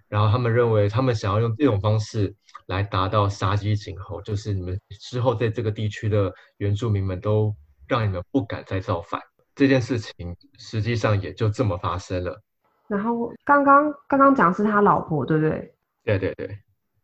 [0.08, 2.34] 然后他们认为，他们想要用这种方式
[2.66, 7.54] 来达到杀鸡儆猴，就是你们之后在这个地区的原住民们都
[7.86, 9.20] 让你们不敢再造反。
[9.54, 12.42] 这件事情实际上也就这么发生了。
[12.88, 15.74] 然后刚刚刚刚讲是他老婆，对不对？
[16.04, 16.58] 对对对。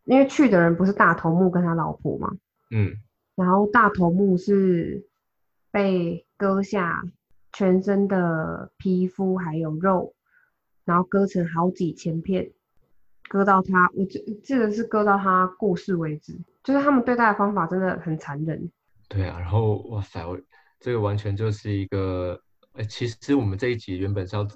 [0.04, 2.30] 因为去的人不是大头目跟他老婆吗？
[2.70, 2.96] 嗯。
[3.34, 5.06] 然后大头目是
[5.70, 7.02] 被割下。
[7.50, 10.14] 全身的皮肤还有肉，
[10.84, 12.52] 然后割成好几千片，
[13.26, 16.38] 割到他，我记记得是割到他过世为止。
[16.62, 18.70] 就是他们对待的方法真的很残忍。
[19.08, 20.38] 对啊，然后哇塞，我
[20.78, 22.38] 这个完全就是一个，
[22.74, 24.46] 哎，其实我们这一集原本是要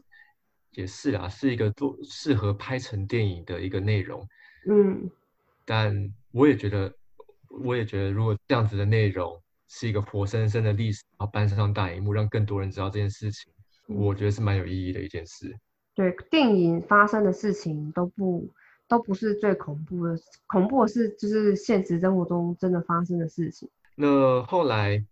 [0.72, 4.26] 也是啊，是一个做适合拍成电影的一个内容。
[4.68, 5.10] 嗯，
[5.64, 6.92] 但我也觉得，
[7.64, 9.40] 我也觉得如果这样子的内容。
[9.74, 13.50] 是一个活生生的历史，然后搬上大荧幕，让更多人知道这件事情，
[13.86, 15.50] 我觉得是蛮有意义的一件事。
[15.94, 18.46] 对，电影发生的事情都不
[18.86, 20.14] 都不是最恐怖的，
[20.46, 23.66] 恐怖的是就是现实生活中真的发生的事情。
[23.96, 25.02] 那后来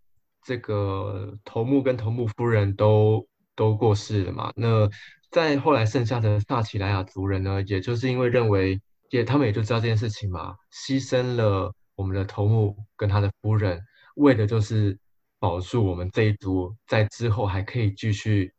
[0.44, 4.52] 这个头目跟头目夫人都都过世了嘛？
[4.54, 4.86] 那
[5.30, 13.80] 在后来剩下的萨奇莱雅族人呢，也就是因为认为，也他们也就知道这件事情嘛，牺牲了我们的头目跟他的夫人。
[14.16, 14.98] 为的就是
[15.38, 18.52] 保住我们这一族在之后还可以继续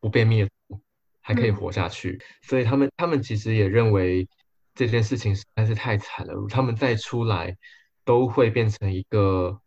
[0.00, 0.80] 不被灭族，
[1.20, 2.20] 还可以活下去。
[2.42, 4.26] 所以他们他们其实也认为
[4.74, 7.56] 这件事情实在是太惨了，他们再出来
[8.04, 9.60] 都会变成一个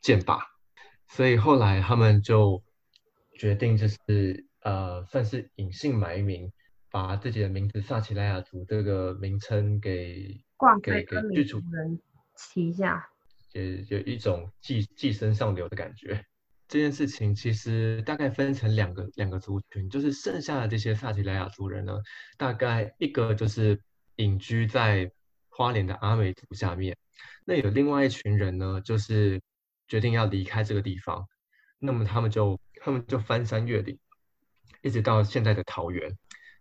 [0.00, 0.38] 剑靶。
[1.08, 2.62] 所以后来他们就
[3.36, 6.50] 决定就是呃，算是隐姓埋名，
[6.90, 12.00] 把自己的名字萨奇莱雅族这个名称给挂给给剧剧组人
[12.34, 13.08] 旗下。
[13.52, 16.24] 也有一种寄寄生上流的感觉。
[16.66, 22.00] 这件事情其实大概分成两个两个族群，就是剩下的这些萨奇莱雅族人呢，
[22.38, 23.78] 大概一个就是
[24.16, 25.12] 隐居在
[25.50, 26.96] 花莲的阿美族下面，
[27.44, 29.40] 那有另外一群人呢，就是
[29.86, 31.28] 决定要离开这个地方，
[31.78, 33.96] 那么他们就他们就翻山越岭，
[34.84, 36.16] 一直到现在的桃园。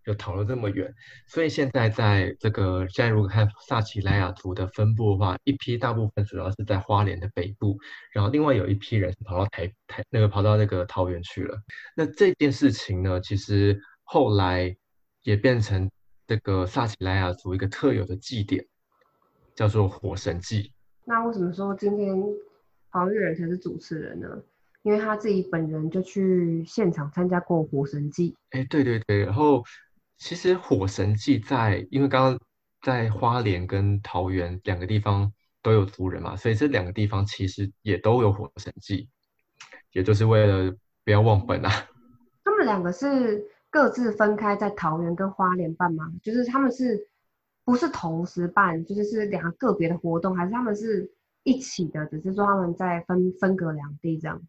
[0.06, 0.94] 就逃了这么远，
[1.28, 7.78] 所以现在在这个现在如果看萨奇莱雅族的分布的话，一批大部分主要是在花莲的北部，
[8.12, 11.58] 然后另外有一批人跑到台台那个跑到那个桃园去了。
[11.96, 14.76] 那这件事情呢，其实后来
[15.22, 15.90] 也变成
[16.28, 18.68] 这个萨奇莱雅族一个特有的祭典，
[19.56, 20.74] 叫做火神祭。
[21.06, 22.14] 那为什么说今天
[22.90, 24.28] 黄玉仁才是主持人呢？
[24.84, 28.36] 因为他自己本人就去现场参加过火神祭。
[28.52, 29.64] 哎，对对对，然后。
[30.20, 32.40] 其实火神祭在，因为刚刚
[32.82, 39.10] 在花莲跟桃园两个地方都有族人嘛，所以这两个地方其实也都有火神祭，
[39.92, 41.70] 也就是为了不要忘本啊。
[42.46, 46.10] 他们两个是各自分开在桃园跟花莲办吗？
[46.22, 47.10] 就是他们是
[47.66, 48.86] 不是同时办？
[48.86, 51.12] 就是是两个个别的活动，还是他们是
[51.44, 52.06] 一起的？
[52.06, 54.42] 只是说他们在分分隔两地这样？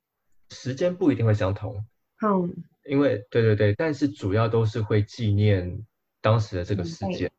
[0.54, 1.84] 时间不一定会相同。
[2.24, 2.64] 嗯。
[2.86, 5.86] 因为对对对，但是主要都是会纪念
[6.20, 7.32] 当时的这个事件。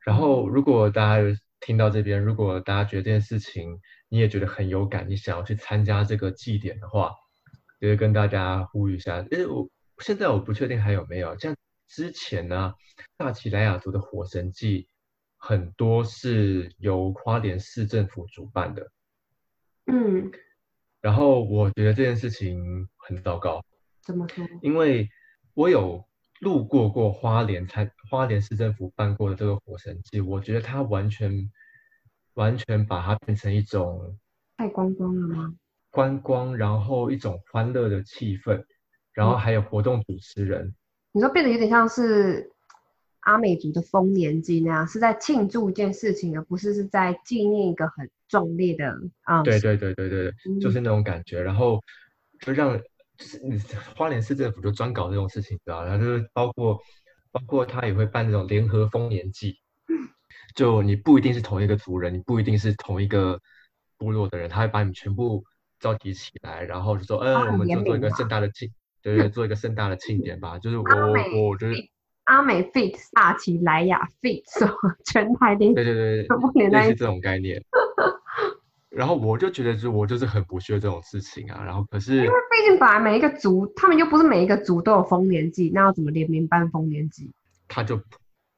[0.00, 7.12] 然后，如果大家听到这边，如果大家觉得这件事情你也觉得很有感，你想要去参加这个祭典的话，
[7.80, 9.20] 就是跟大家呼吁一下。
[9.30, 11.54] 因为我现在我不确定还有没有，像
[11.86, 12.74] 之前呢，
[13.16, 14.88] 大奇莱雅族的火神祭
[15.36, 18.90] 很多是由花莲市政府主办的。
[19.86, 20.32] 嗯。
[21.04, 23.62] 然后我觉得这件事情很糟糕。
[24.00, 24.42] 怎么说？
[24.62, 25.06] 因为
[25.52, 26.02] 我有
[26.40, 31.50] 路过过花莲参花莲市政府办过的这个火神祭，我觉得它完全
[32.32, 34.16] 完全把它变成一种
[34.56, 35.54] 太观光了吗？
[35.90, 38.64] 观光，然后一种欢乐的气氛，
[39.12, 40.74] 然后还有活动主持人。
[41.12, 42.50] 你说变得有点像是
[43.24, 49.42] 阿美族的丰年祭那样，是在庆祝一件事情，而不是是在纪念一个很壮烈的啊。
[49.42, 51.80] 对对对对对，就是那种感觉，然后
[52.40, 52.80] 就让。
[53.16, 53.56] 就是你
[53.94, 56.76] 花莲市政府就专搞这种事情，知道然后就是包括
[57.30, 59.56] 包括他也会办那种联合丰年祭，
[60.56, 63.40] 就你不一定是同一个族人，你不一定是同一个
[63.98, 65.44] 部落的人，他会把你们全部
[65.78, 68.68] 召集起来，然后就说，嗯，我们就做一个盛大的庆，
[69.00, 70.58] 对对，做一个盛大的庆典吧。
[70.58, 71.74] 就是我我我觉得
[72.24, 74.42] 阿美 fit 萨奇莱雅 fit
[75.04, 77.62] 全台的，对对对，全部连在一起这种概念。
[78.90, 81.62] 然后我就觉得，就我就是很不屑这种事情啊。
[81.64, 87.32] 然后可是，因为毕竟本来每一个族，他们又不是每一个族都有丰年祭，那要怎么联名办丰年祭？
[87.66, 88.00] 他就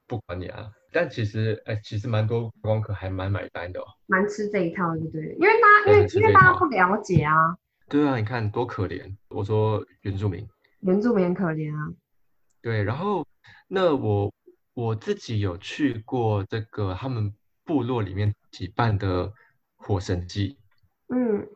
[0.07, 0.71] 不管你啊。
[0.93, 5.37] 但其实，哎，其实蛮多观光客还蛮买单的，蛮吃这一套，对不对？
[5.41, 7.33] 因为大家，因为因为大家不了解啊。
[7.89, 9.11] 对啊，你看多可怜。
[9.31, 10.47] 我说原住民，
[10.81, 11.93] 原住民可怜啊。
[12.61, 13.25] 对，然后
[13.69, 14.33] 那我
[14.75, 19.33] 我自己有去过这个他们部落里面举办的。
[19.79, 20.57] 火神祭，
[21.09, 21.47] 嗯，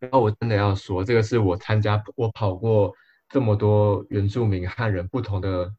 [0.00, 2.94] 然后我真的要说，这个是我参加我跑过
[3.28, 5.74] 这么多原住民汉人不同的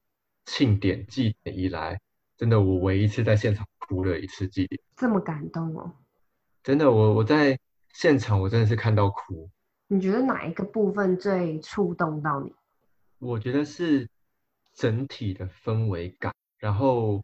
[0.45, 1.97] 庆典祭典以来，
[2.35, 5.93] 真的我唯一一次在现场哭了一次祭典，这么感动哦！
[6.63, 7.57] 真的，我我在
[7.93, 9.49] 现场我真的是看到哭。
[9.87, 12.53] 你觉得哪一个部分最触动到你？
[13.19, 14.09] 我觉得是
[14.79, 17.21] 整体的氛围感，然后。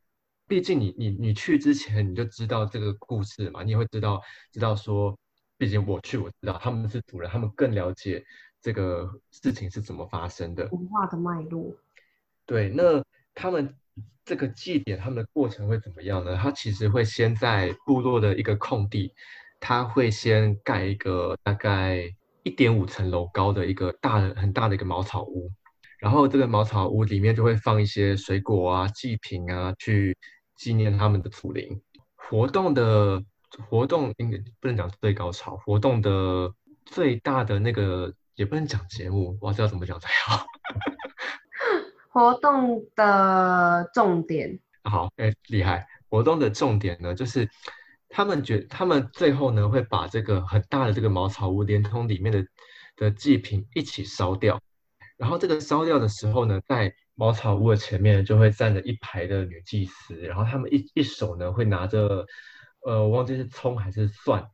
[0.47, 5.17] 毕竟你你你去之前你就知道这个故事嘛，你也会知道知道说，
[5.57, 8.23] 毕竟我去我知道他们是主人，他们更了解
[8.61, 11.75] 这个事情是怎么发生的文化的脉络。
[12.45, 13.75] 对，那他们
[14.23, 16.37] 这个祭典他们的过程会怎么样呢？
[16.37, 19.11] 他其实会先在部落的一个空地，
[19.59, 22.03] 他会先盖一个大概
[22.43, 25.49] 一点五层楼高的一个大的很大的一个茅草屋，
[25.99, 30.17] 然后这个茅草屋里面就会放一些水果啊祭品啊去。
[30.57, 31.81] 纪念他们的祖灵
[32.15, 33.21] 活动的
[33.67, 35.57] 活动，应该不能讲最高潮。
[35.57, 36.49] 活动的
[36.85, 40.45] 最大的那个也不能讲节目，我知道怎么讲才好。
[42.07, 45.85] 活动的重点好，哎，厉害！
[46.07, 47.49] 活动的重点呢，就是
[48.07, 52.47] 他们觉他们最后呢会把这个很大的这个茅草屋，连同里面的
[52.95, 54.57] 的祭品一起烧掉。
[55.17, 62.25] 然后这个烧掉的时候呢，在茅草屋的前面就会站着一排的女祭司，然后他们一一手呢会拿着，
[62.81, 64.49] 呃，我忘记是葱还是蒜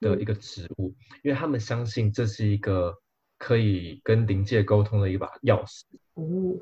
[0.00, 2.94] 的一个植物，因为他们相信这是一个
[3.38, 5.84] 可以跟灵界沟通的一把钥匙。
[6.14, 6.60] 哦，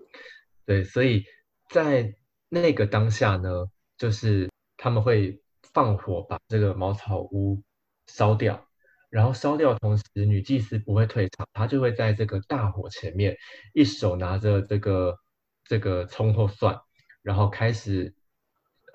[0.65, 1.25] 对，所以
[1.69, 2.15] 在
[2.49, 3.67] 那个当下呢，
[3.99, 5.43] 就是他们会
[5.73, 7.61] 放火把这个茅草屋
[8.07, 8.69] 烧掉，
[9.11, 13.37] 然后烧掉的同时，女祭司不会退场，她就会在这个大火前面，
[13.75, 15.19] 一手拿着这个
[15.65, 16.81] 这个葱或蒜，
[17.23, 18.15] 然后开始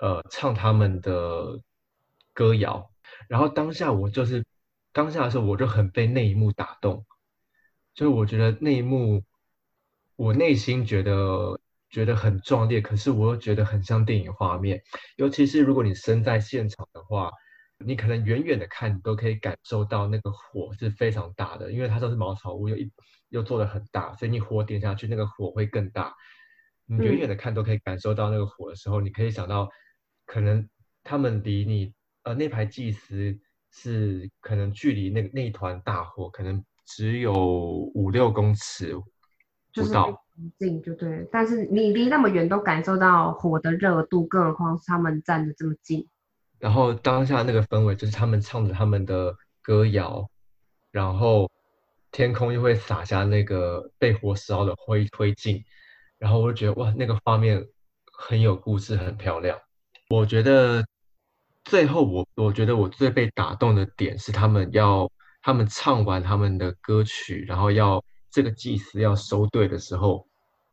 [0.00, 1.60] 呃唱他们的
[2.32, 2.90] 歌谣。
[3.28, 4.44] 然后当下我就是
[4.92, 7.04] 当下的时候，我就很被那一幕打动，
[7.94, 9.22] 就是我觉得那一幕，
[10.16, 11.60] 我内心觉得
[11.90, 14.82] 觉得很壮烈，可是我又觉得很像电影画面。
[15.16, 17.30] 尤其是如果你身在现场的话，
[17.78, 22.90] 你可能远远的看，你都可以感受到那个火是非常大的，因为它都是茅草屋，又一
[23.28, 26.14] 又做的很大，所以你火点下去，那个火会更大。
[26.86, 29.68] 你远远的看都可以感受到那个火的时候，你可以想到，
[30.24, 30.68] 可能
[31.02, 31.92] 他们离你。
[32.22, 33.38] 呃，那排祭司
[33.70, 37.32] 是可能距离那个那一团大火可能只有
[37.94, 38.92] 五六公尺
[39.72, 40.24] 不到，
[40.58, 41.24] 近就对。
[41.30, 46.08] 但是你离那么远都感受到火的热度，更何况是他们站的这么近。
[46.58, 50.28] 然后当下那个氛围就是他们唱着他们的歌谣，
[50.90, 51.50] 然后
[52.10, 55.62] 天空又会洒下那个被火烧的灰灰烬，
[56.18, 57.64] 然后我就觉得哇，那个画面
[58.18, 59.58] 很有故事，很漂亮。
[60.08, 60.84] 我觉得。
[61.68, 65.10] 最后，我我觉得我最被打动的点是他们要
[65.42, 68.00] 他们唱完他们的歌曲，然后要
[68.30, 70.24] 这个祭司要收队的时候，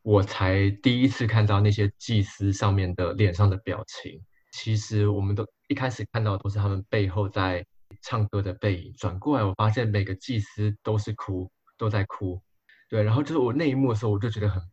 [0.03, 4.21] 我才第一次看到那些祭司上面的脸上的表情。
[4.53, 7.65] 其实我们都一开始看到都是他们背后在
[8.01, 12.41] 唱歌的背影，转过来我发现每个祭司都是哭，都在哭。
[12.87, 14.63] 对，然后就是我那一幕的时候，我就觉得很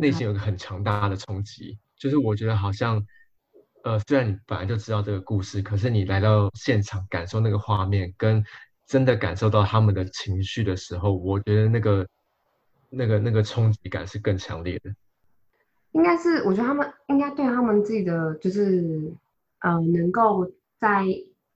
[0.00, 3.04] 内心有个很强大的冲击，就是我觉得好像。
[3.82, 8.44] 呃，虽然你本来就知道这个故事，可是你来到现场感受那个画面，跟
[8.84, 12.06] 真的感受到他们的情绪的时候，我觉得那个、
[12.90, 14.94] 那个、那个冲击感是更强烈的。
[15.92, 19.12] 应该是，我觉得他们应该对他们自己的，就是
[19.60, 21.04] 呃，能够在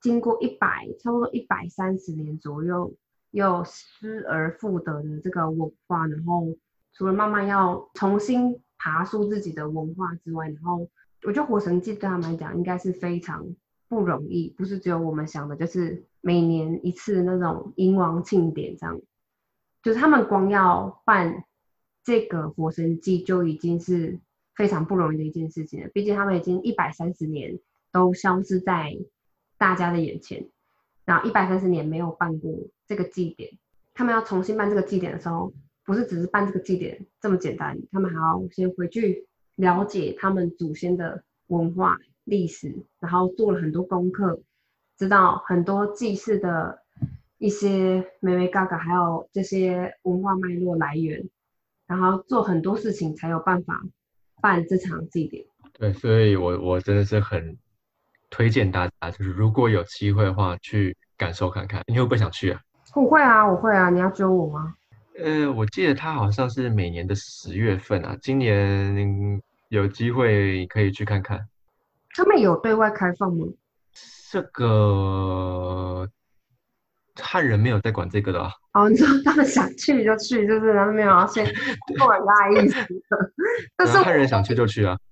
[0.01, 2.95] 经过一百差不多一百三十年左右，
[3.31, 6.57] 又失而复得的这个文化，然后
[6.93, 10.89] 除了慢慢要重新爬出自己的文化之外，然后。
[11.27, 13.47] 我觉得《火神祭》对他们来讲应该是非常
[13.89, 19.01] 不容易，不是只有我们想的，就是每年一次那种迎王庆典这样，
[19.83, 21.45] 就是他们光要办
[22.03, 24.21] 这个《火神祭》就已经是
[24.55, 25.91] 非常不容易的一件事情。
[25.93, 27.59] 毕竟他们已经一百三十年
[27.93, 28.97] 都消失在
[29.59, 30.49] 大家的眼前，
[31.05, 32.53] 然后一百三十年没有办过
[32.87, 33.51] 这个祭典，
[33.95, 35.53] 他们要重新办这个祭典的时候，
[35.85, 39.27] 不是只是办这个祭典这么简单，他们还要先回去。
[39.57, 44.43] 了解他们祖先的文化历史，然后做了很多功课，
[44.99, 46.81] 知道很多祭祀的
[47.39, 51.31] 一些美美嘎嘎，还有这些文化脉络来源，
[51.87, 53.81] 然后做很多事情才有办法
[54.45, 55.43] 办这场祭典。
[55.73, 57.57] 对，所以我我真的是很
[58.29, 61.83] 推荐大家，就是如果有机会的话，去感受看看。
[61.87, 62.61] 你会不会想去啊？
[62.95, 63.89] 我会啊，我会啊。
[63.89, 64.75] 你要揪我吗？
[65.19, 69.41] 呃，我记得他好像是每年的十月份啊，今年
[69.71, 71.49] 有机会可以去看看。
[72.15, 73.47] 他们有对外开放吗？
[74.31, 76.07] 这个
[77.21, 78.41] 汉人没有在管这个的。
[78.73, 81.45] 哦，你说他们想去就去，就是他们没有先
[81.99, 82.77] 过人家的意思。
[83.77, 84.99] 但是汉人想去就去啊。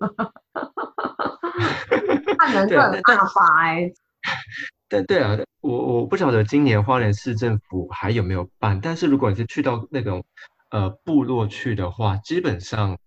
[2.39, 3.89] 汉人是很大法哎。
[4.89, 10.23] 对 对啊，我我不晓得今年花莲市政府还有没有办，但是如果你是去到那种
[10.71, 12.97] 呃部落去的话，基本上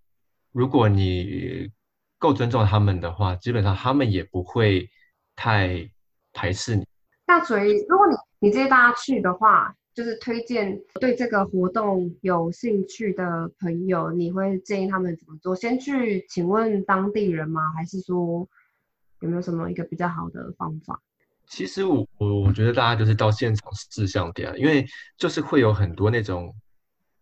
[0.52, 1.70] 如果你
[2.18, 4.88] 够尊重他们的话，基本上他们也不会
[5.36, 5.90] 太
[6.32, 6.86] 排斥你。
[7.26, 8.14] 那所以如果你
[8.46, 15.56] 你建议大家去的话，就是推荐对这个活动有兴趣的朋友，你会建议他们怎么做？
[15.56, 17.60] 先去请问当地人吗？
[17.74, 18.48] 还是说
[19.18, 21.00] 有没有什么一个比较好的方法？
[21.48, 24.86] 其实我我我觉得大家就是到现场试相点，因为
[25.16, 26.54] 就是会有很多那种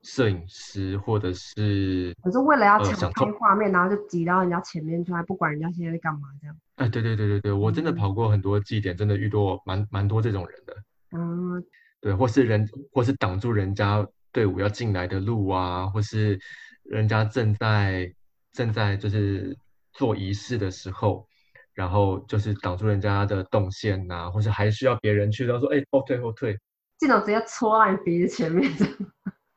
[0.03, 6.55] 摄影师或者是，可是为了要抢拍画面，然后就挤到人家前面去，还不管人家现在在干嘛这样。
[6.75, 10.77] 哎，对对对对对，我真的跑过很多祭点，真的遇到蛮蛮多这种人的。
[11.15, 11.65] 嗯，
[12.01, 16.39] 对，或是人或是挡住人家队伍要进来的路啊，或是
[16.85, 18.13] 人家正在
[18.53, 19.57] 正在就是
[19.93, 21.27] 做仪式的时候。
[21.75, 26.57] 然后就是挡住人家的动线呐，或是还需要别人去，他说：“哎，后退后退。”
[27.01, 28.71] 镜头直接戳在你鼻子前面，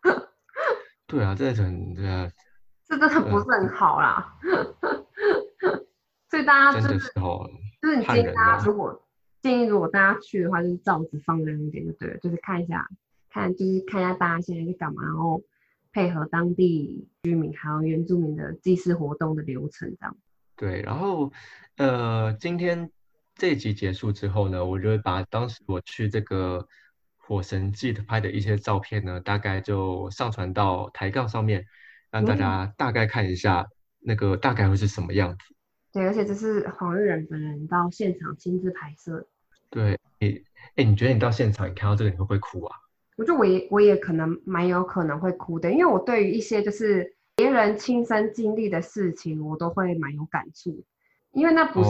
[1.05, 2.27] 对啊，这很对啊，
[2.87, 4.35] 这真的不是很好啦。
[6.31, 9.06] 所以大家就是就是你建议大家如果
[9.47, 12.85] 建议如果大家去的话，就是罩子放亮一点就对了，就是看一下
[13.29, 15.41] 看就是看一下大家现在在干嘛，然后
[15.93, 20.17] 配合当地居民还有原住民的祭祀活动的流程这样。
[20.57, 21.31] 对，然后
[21.77, 22.91] 呃，今天
[23.35, 26.67] 这一集结束之后呢，我就会把当时我去这个
[27.15, 31.65] 火神祭的拍的一些照片呢，大概就上传到抬杠上面，
[32.11, 33.65] 让大家大概看一下
[33.99, 35.55] 那个大概会是什么样子。
[35.93, 39.25] 对，而且这是黄玉仁本人到现场亲自拍摄。
[39.69, 40.41] 对，你
[40.75, 42.75] 哎，你觉得你到现场你看到这个，你会不会哭啊？
[43.17, 50.83] 我觉得我也我也可能蛮有可能会哭的，因为我对于一些就是别人亲身经历的事情，我都会蛮有感触，
[51.33, 51.89] 因为那不是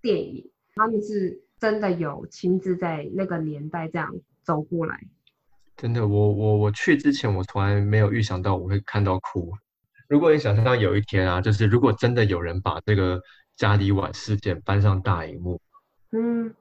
[0.00, 5.00] 电影，他们是真的有亲自在那个年代这样走过来。
[5.76, 9.52] 真的，我我我去之前，我从来没有预想到我会看到哭。
[10.08, 13.20] 如果你想象到有一天啊，就是如果真的有人把这个
[13.56, 15.60] 家里碗事件搬上大荧幕，
[16.12, 16.52] 嗯，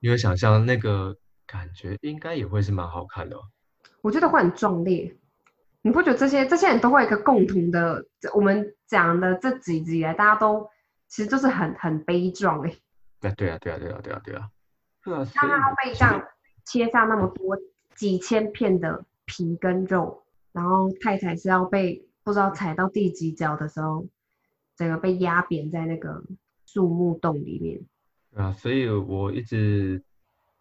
[0.00, 1.16] 你会想象那个
[1.46, 3.36] 感觉应该也会是蛮好看的。
[4.00, 5.16] 我觉得会很壮烈，
[5.82, 8.04] 你不觉得这些这些人都会有一个共同的？
[8.34, 10.68] 我们讲的这几集来，大家都
[11.08, 12.76] 其实就是很很悲壮哎。
[13.20, 14.50] 对对啊对啊对啊对啊对啊。
[15.04, 16.22] 那他要被这样
[16.64, 17.56] 切下那么多
[17.94, 22.02] 几千片的皮跟肉，然后太太是要被。
[22.26, 24.04] 不知道踩到第几脚的时候，
[24.76, 26.24] 整个被压扁在那个
[26.64, 27.86] 树木洞里面。
[28.36, 30.02] 啊，所以我一直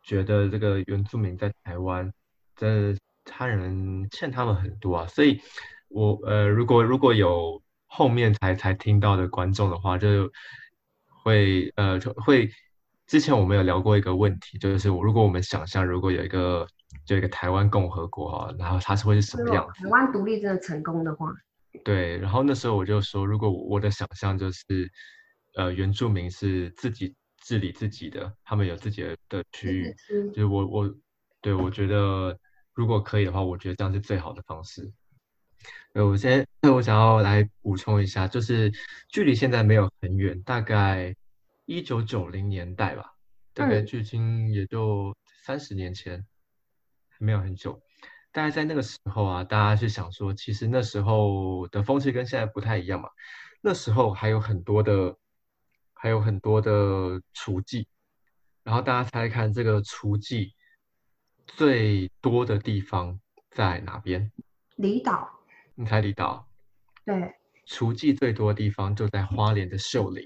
[0.01, 2.09] 觉得这个原住民在台湾，
[2.55, 5.07] 真的他人欠他们很多啊。
[5.07, 5.41] 所以，
[5.89, 10.31] 我呃，如果如果有后面才才听到的观众的话，就
[11.23, 12.49] 会呃会
[13.07, 16.65] 之前我们有聊过一个问题，就是如果我们想象如果有一个
[17.05, 19.83] 就一个台湾共和国啊，然后它是会是什么样子？
[19.83, 21.27] 台湾独立真的成功的话。
[21.83, 24.89] 对，然后那时候我就说，如果我的想象就是，
[25.55, 27.13] 呃，原住民是自己
[27.45, 29.95] 治理自己的，他们有自己的区域，
[30.29, 30.95] 就是我我，
[31.41, 32.35] 对我觉得
[32.73, 34.91] 如果可以的话，我觉得这样是最好的方式。
[35.93, 38.73] 呃，我先，那我想要来补充一下，就是
[39.09, 41.15] 距离现在没有很远，大概
[41.65, 43.13] 一九九零年代吧，
[43.53, 46.25] 大概距今也就三十年前，
[47.19, 47.79] 没有很久。
[48.31, 53.07] 大概在那个时候啊，大家是想说，其实那时候的风气跟现在不太一样嘛。
[53.61, 55.15] 那时候还有很多的，
[56.05, 57.87] 还有很多的厨妓。
[58.63, 60.51] 然后大家猜看，这个厨妓
[61.47, 64.31] 最多的地方在哪边？
[64.75, 65.27] 离岛。
[65.73, 66.47] 你猜离岛？
[67.03, 67.33] 对。
[67.65, 70.23] 厨妓最多的地方就在花莲的秀林。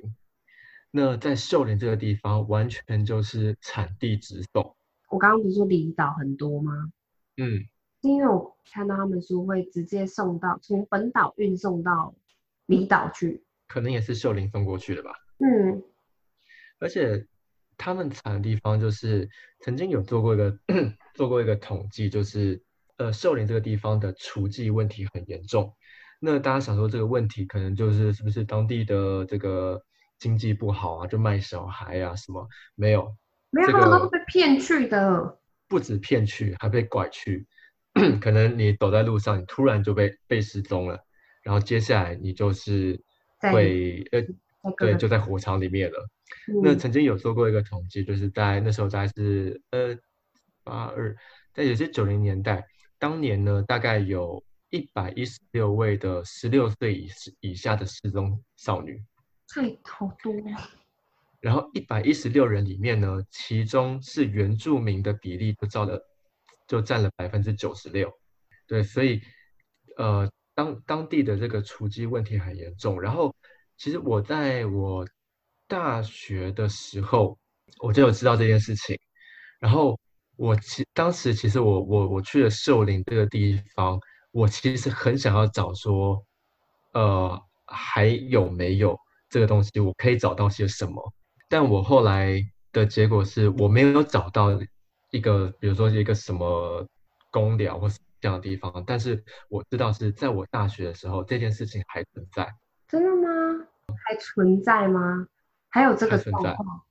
[0.92, 4.76] 那在秀林这个地方，完全就是产地直送。
[5.08, 6.74] 我刚刚不是说离岛很多吗？
[7.38, 7.66] 嗯。
[8.02, 12.14] 是因为我看到他们说会直接送到从本岛运送到
[12.66, 15.12] 离岛去，可能也是秀林送过去的吧。
[15.40, 15.84] 嗯，
[16.80, 17.26] 而且
[17.78, 19.30] 他们惨的地方就是
[19.62, 20.60] 曾经有做过一个
[21.16, 22.62] 做过一个统计，就是
[22.98, 25.74] 呃秀林这个地方的厨妓问题很严重。
[26.20, 29.82] 那大家想说这个问题可能就是是不是当地的这个
[30.18, 32.48] 经济不好啊，就卖小孩啊什么？
[32.76, 33.16] 没有，
[33.52, 37.48] 没有，他们都是被骗去的，不止骗去，还被拐去。
[38.22, 41.00] 可能你走在路上，你突然就被被失踪了，
[41.42, 43.02] 然后接下来你就是
[43.38, 44.22] 会呃，
[44.78, 46.08] 对，就在火场里面了。
[46.64, 49.98] 那曾经有做过一个统计，就是在那时候大概是呃
[50.64, 51.16] 八二，
[51.54, 52.66] 在也是九零年代，
[52.98, 57.10] 当年呢大概有一百一十六位的十六岁以
[57.40, 59.04] 以下的失踪少女，
[59.54, 60.34] 太好多。
[61.40, 66.06] 然后一百一十六人里面呢，其中是原住民的比例就照了。
[66.68, 68.14] 就占了百分之九十六，
[68.68, 69.20] 对，所以，
[69.98, 73.02] 呃，当当地的这个雏鸡问题很严重。
[73.02, 73.34] 然后，
[73.80, 75.08] 其实我在我
[75.68, 77.36] 大学的时候，
[77.82, 78.96] 我就有知道这件事情。
[79.60, 79.98] 然后，
[80.36, 84.00] 我其当时其实我我我去了秀林这个地方，
[84.32, 86.24] 我其实很想要找说，
[86.94, 88.96] 呃，还有没有
[89.30, 91.14] 这个东西，我可以找到些什么？
[91.48, 92.40] 但我后来
[92.72, 94.52] 的结果是我没有找到。
[95.12, 96.88] 一个，比如说一个什么
[97.32, 102.48] 公寮或是这样的地方，但是我知道是在我大学的时候，这件事情还存在。
[102.88, 103.39] 真的吗？
[104.06, 105.28] 还存在吗？
[105.70, 106.82] 还有这个状况？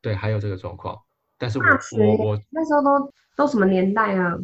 [0.00, 1.00] 对，还有这个状况。
[1.38, 4.38] 但是我我我那时候都都什么年代啊？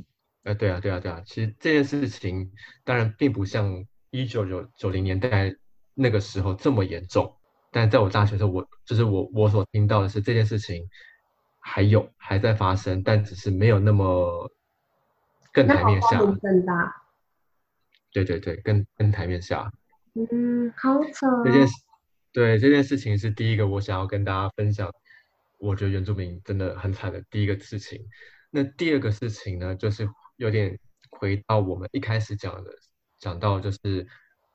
[0.45, 1.23] 哎，对啊，对啊，对啊。
[1.25, 2.51] 其实这件事情
[2.85, 5.55] 当然并不像一九九九零年代
[5.95, 7.37] 那个时候这么严重，
[7.71, 10.89] 但在我大学的时候，我就是我我所听到的是这件事情。
[11.63, 14.51] 还有还在发生，但只是没有那么
[15.53, 17.03] 更台面下，更大。
[18.13, 19.71] 对对对，更更台面下。
[20.15, 21.31] 嗯，好惨。
[21.45, 21.75] 这件事，
[22.33, 24.91] 对这件事情是第一个我想要跟大家分享，
[25.59, 28.05] 我觉得原住民真的很惨的第一个事情。
[28.51, 30.79] 那第二个事情呢，就是有点
[31.11, 32.71] 回到我们一开始讲的，
[33.19, 34.07] 讲到就是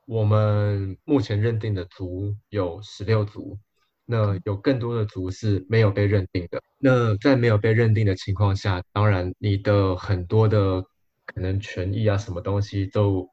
[0.06, 3.58] 我们目前认定的族有十六族，
[4.04, 6.62] 那有更多的族是没有被认定的。
[6.78, 10.82] 那在没有被认定的情况下，当然你的很多的
[11.24, 13.30] 可能权益啊，什么东西都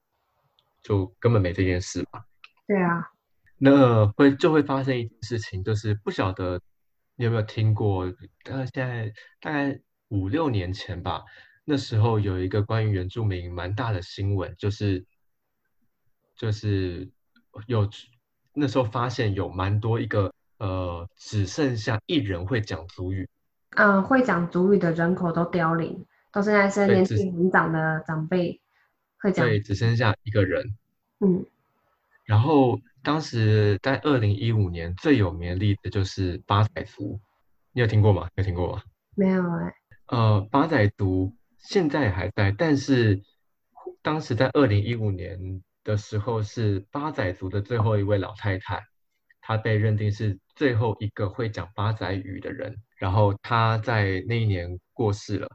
[0.84, 2.23] 就根本没这件事嘛。
[2.67, 3.09] 对啊，
[3.57, 6.61] 那会就会发生一件事情，就是不晓得
[7.15, 8.09] 你有没有听过，
[8.43, 9.79] 大概现在大概
[10.09, 11.23] 五六年前吧，
[11.65, 15.05] 那时候有一个关于原住民蛮大的新闻，就是
[16.36, 17.09] 就是
[17.67, 17.89] 有
[18.53, 23.29] 那时候发现有蛮多一个呃，只剩下一人会讲族语，
[23.75, 28.61] 嗯，会讲族语的人口都凋零，都是那些年纪很长的长辈
[29.32, 30.76] 对，只剩下一个人。
[31.19, 31.45] 嗯，
[32.26, 37.19] 然后当时在二零一五年最有名的例子就是八仔族，
[37.71, 38.30] 你有听过吗？
[38.36, 38.84] 有听过吗？
[39.15, 39.74] 没有哎、
[40.07, 43.21] 呃，八仔族现在还在，但是
[44.01, 48.84] 当时在二零一五年的时候，是八仔族的最后一位老太太，
[49.39, 55.49] 她被认定是最后一个会讲八仔语的人，然后她在那一年过世了。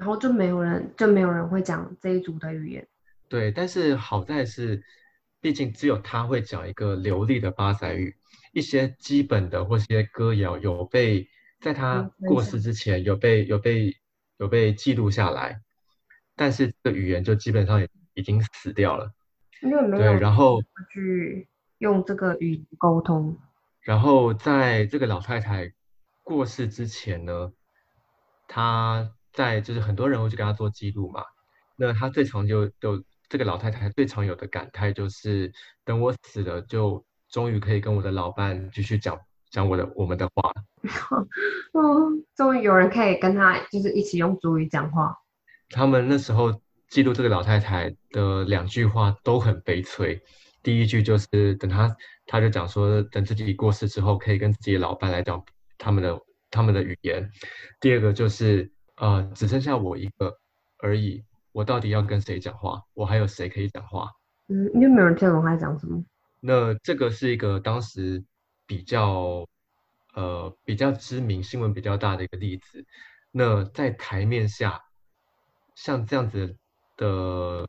[0.00, 2.88] 然后就没有人就没有人会讲这一组的语言。
[3.28, 4.82] 对，但是好在是，
[5.42, 8.16] 毕竟只有他会讲一个流利的巴塞语，
[8.54, 11.28] 一些基本的或是一些歌谣有被
[11.60, 13.94] 在她嗯分过世之前有被有被
[14.38, 15.60] 有被记录下来，
[16.34, 19.12] 但是这个语言就基本上也已经死掉了。
[19.60, 21.46] 对，因为没有对然后去
[21.76, 23.38] 用这个语言沟通。
[23.82, 25.70] 然后在这个老太太
[26.22, 27.52] 过世之前呢，
[28.48, 31.22] 她在就是很多人会去跟她做记录嘛，
[31.76, 35.52] 那她最常就就这个老太太最常有的感慨就是，
[35.84, 39.18] 等我死了，就终于可以跟我的老伴继续讲
[39.50, 40.52] 讲我的我们的话。
[41.72, 45.14] 嗯， 终于有人可以跟他就是一起用族语讲话。
[45.68, 50.20] 他们那时候记录这个老太太的两句话都很悲催。
[50.62, 55.42] 第一句就是等她，她就讲说，等自己过世之后，可以跟自己的老伴来讲
[55.78, 56.18] 他们的
[56.50, 57.30] 他们的语言。
[57.80, 58.70] 第二个就是，
[59.00, 60.38] 呃，只剩下我一个
[60.76, 62.82] 而已，我到底要跟谁讲话？
[62.92, 64.10] 我还有谁可以讲话？
[64.48, 66.04] 嗯，因为没有人听懂他在讲什么。
[66.38, 68.22] 那这个是一个当时
[68.66, 69.46] 比较
[70.12, 72.84] 呃比较知名、新闻比较大的一个例子。
[73.30, 74.82] 那在台面下，
[75.74, 76.54] 像这样子
[76.98, 77.66] 的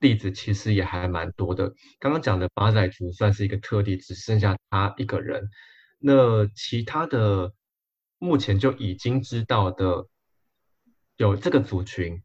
[0.00, 1.72] 例子其实也还蛮多的。
[1.98, 5.48] 刚刚讲的八仔族算是一个特例，只剩下他一个人。
[5.98, 7.54] 那其他的
[8.18, 10.06] 目前就已经知道的
[11.16, 12.22] 有这个族群，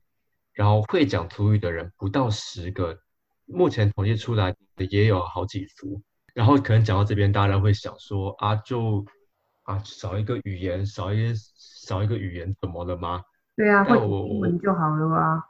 [0.53, 2.99] 然后会讲族语的人不到十个，
[3.45, 6.01] 目前统计出来的也有好几族。
[6.33, 9.05] 然后可能讲到这边，大家会想说啊，就
[9.63, 13.23] 啊少一个语言，少一少一个语言怎么了吗？
[13.55, 15.43] 对啊，会英文就好了啊。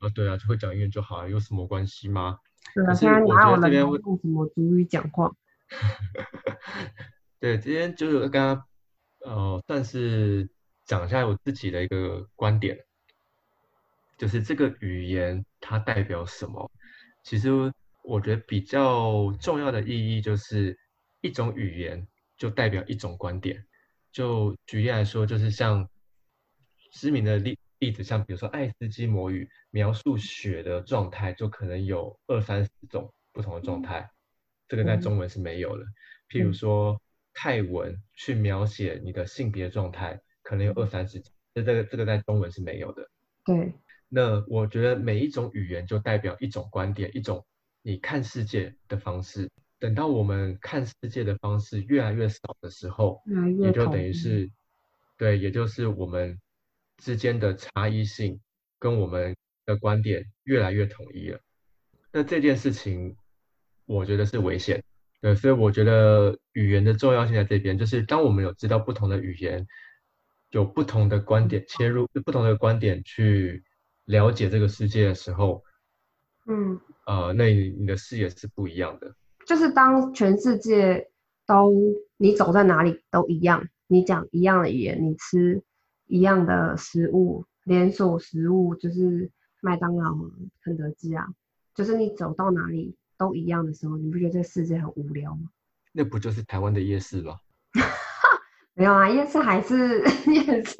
[0.00, 2.38] 啊，对啊，就会讲英文就好了，有什么关系吗？
[2.74, 5.32] 对啊，可是现在我哪有人觉得这边会用什么族语讲话？
[7.40, 8.64] 对，今天就是刚刚
[9.24, 10.48] 呃，算是
[10.88, 12.82] 讲一下我自己的一个观点，
[14.16, 16.70] 就是这个语言它代表什么？
[17.22, 17.50] 其实
[18.02, 20.78] 我觉得比较重要的意义就是
[21.20, 22.08] 一种语言
[22.38, 23.62] 就代表一种观点。
[24.10, 25.86] 就举例来说，就是像
[26.90, 34.10] 知名的例例子，像比如说爱斯基摩语，描述雪的状态，就可能有二三十种不同的状态，
[34.66, 35.84] 这个在嗯中文是没有的。
[36.30, 37.02] 譬如嗯说
[37.34, 40.18] 泰文去描写你的性别状态，
[40.48, 43.06] 可能有二三十种，这这个这个在中文是没有的。
[43.44, 43.74] 对，
[44.08, 47.44] 那我觉得每一种语言就代表一种观点，一种
[47.82, 49.50] 你看世界的方式。
[49.78, 53.22] 等到我们看世界的方式越来越少的时候，
[53.60, 54.50] 也就等于是，
[55.18, 56.40] 对，也就是我们
[56.96, 58.40] 之间的差异性
[58.78, 59.36] 跟我们
[59.66, 61.38] 的观点越来越统一了。
[62.10, 63.14] 那这件事情，
[63.84, 64.82] 我觉得是危险。
[65.20, 69.66] 对，所以我觉得语言的重要性在这边，就是当我们有知道不同的语言，
[70.50, 73.62] 有不同的观点切入，不同的观点去
[74.04, 75.62] 了解这个世界的时候，
[76.46, 79.14] 嗯，呃，那你你的视野是不一样的。
[79.46, 81.10] 就是当全世界
[81.46, 81.74] 都
[82.16, 85.62] 你走在哪里都一样，你讲一样的语言，你吃
[86.06, 89.30] 一样的食物，连锁食物就是
[89.60, 90.30] 麦当劳啊、
[90.62, 91.26] 肯德基啊，
[91.74, 95.50] 就是你走到哪里都一样的时候，你不觉得这个世界很无聊吗？
[95.92, 97.38] 那不就是台湾的夜市吗？
[98.78, 99.98] 没有啊，夜市还是
[100.32, 100.76] 夜市，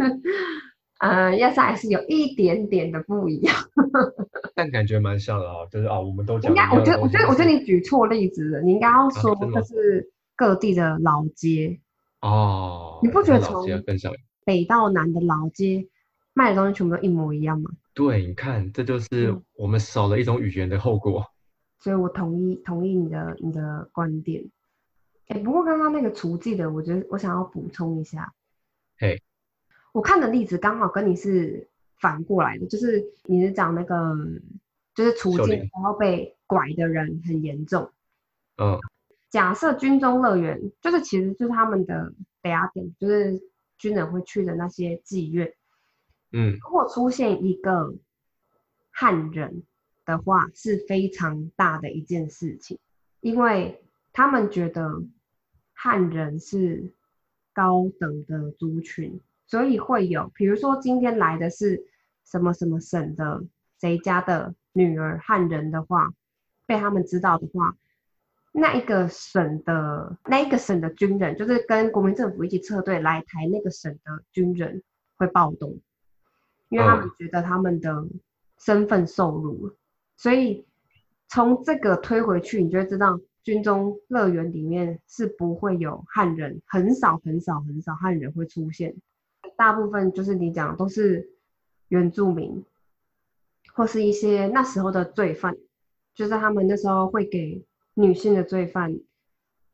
[1.01, 3.55] 呃，夜市还是有一点点的不一样。
[4.55, 8.63] 但感觉蛮像的啊，就是啊，我们都讲应该，我觉得，我觉得，我觉得你举错例子了。
[8.63, 11.81] 你应该要说就是各地的老街，
[12.21, 13.67] 哦，你不觉得从？
[14.45, 15.85] 北到南的老街
[16.35, 17.69] 卖的东西全部都一模一样吗？
[17.95, 21.25] 对，你看，这就是嗯我们少了一种语言的后果。
[21.81, 24.45] 所以我同意同意你的你的观点。
[25.29, 28.35] 哎，不过刚刚那个厨技的，我觉得我想要补充一下。
[28.99, 29.23] 嘿，
[29.93, 31.69] 我看的例子刚好跟你是
[32.01, 34.17] 反过来的，就是你是讲那个
[34.95, 37.91] 就是厨秀玲技然后被拐的人很严重。
[38.57, 38.79] 嗯
[39.31, 43.43] 假设军中乐园就是其实就是他们的等下点，就是
[43.77, 45.53] 军人会去的那些妓院。
[46.33, 47.95] 嗯，如果出现一个
[48.91, 49.65] 汉人
[50.07, 52.79] 的话，是非常大的一件事情，
[53.21, 55.03] 因为他们觉得
[55.81, 56.93] 汉人是
[57.55, 61.85] 高等的族群，所以会有，比如说今天来的是
[62.25, 63.45] 什么什么省的
[63.81, 66.13] 谁家的女儿汉人的话，
[66.67, 67.77] 被他们知道的话，
[68.51, 74.83] 那一个省的那一个省的军人，就是跟国民政府一起撤退来台那个省的军人
[75.17, 75.81] 会暴动。
[76.71, 78.05] 因为他们哦觉得他们的
[78.59, 79.77] 身份受辱了，
[80.17, 80.67] 所以
[81.29, 88.95] 从这个推回去，你就会知道军中乐园里面是不会有汉人，很少很少很少汉人会出现，
[89.57, 91.31] 大部分就是你讲都是
[91.89, 92.63] 原住民，
[93.73, 95.57] 或是一些那时候的罪犯，
[96.15, 99.01] 就是他们那时候会给女性的罪犯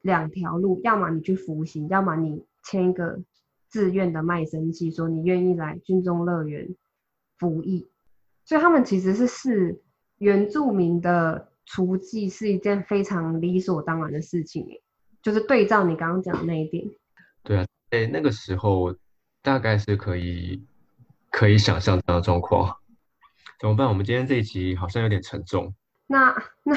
[0.03, 3.25] 两条路，要么你去服刑，要么你签一个
[3.69, 6.77] 自愿的卖身契，说你愿意来军中乐园
[7.39, 7.89] 服役。
[8.45, 9.83] 所以他们其实是视
[10.19, 14.67] 原住民的雏妓是一件非常理所当然的事情，
[15.23, 16.85] 就是对照你刚刚讲的那一点。
[17.43, 18.95] 对啊，在那个时候
[19.43, 20.65] 大概是可以
[21.31, 22.77] 可以想象这样的状况。
[23.61, 23.89] 怎么办？
[23.89, 25.75] 我们今天这一集好像有点沉重。
[26.07, 26.75] 那那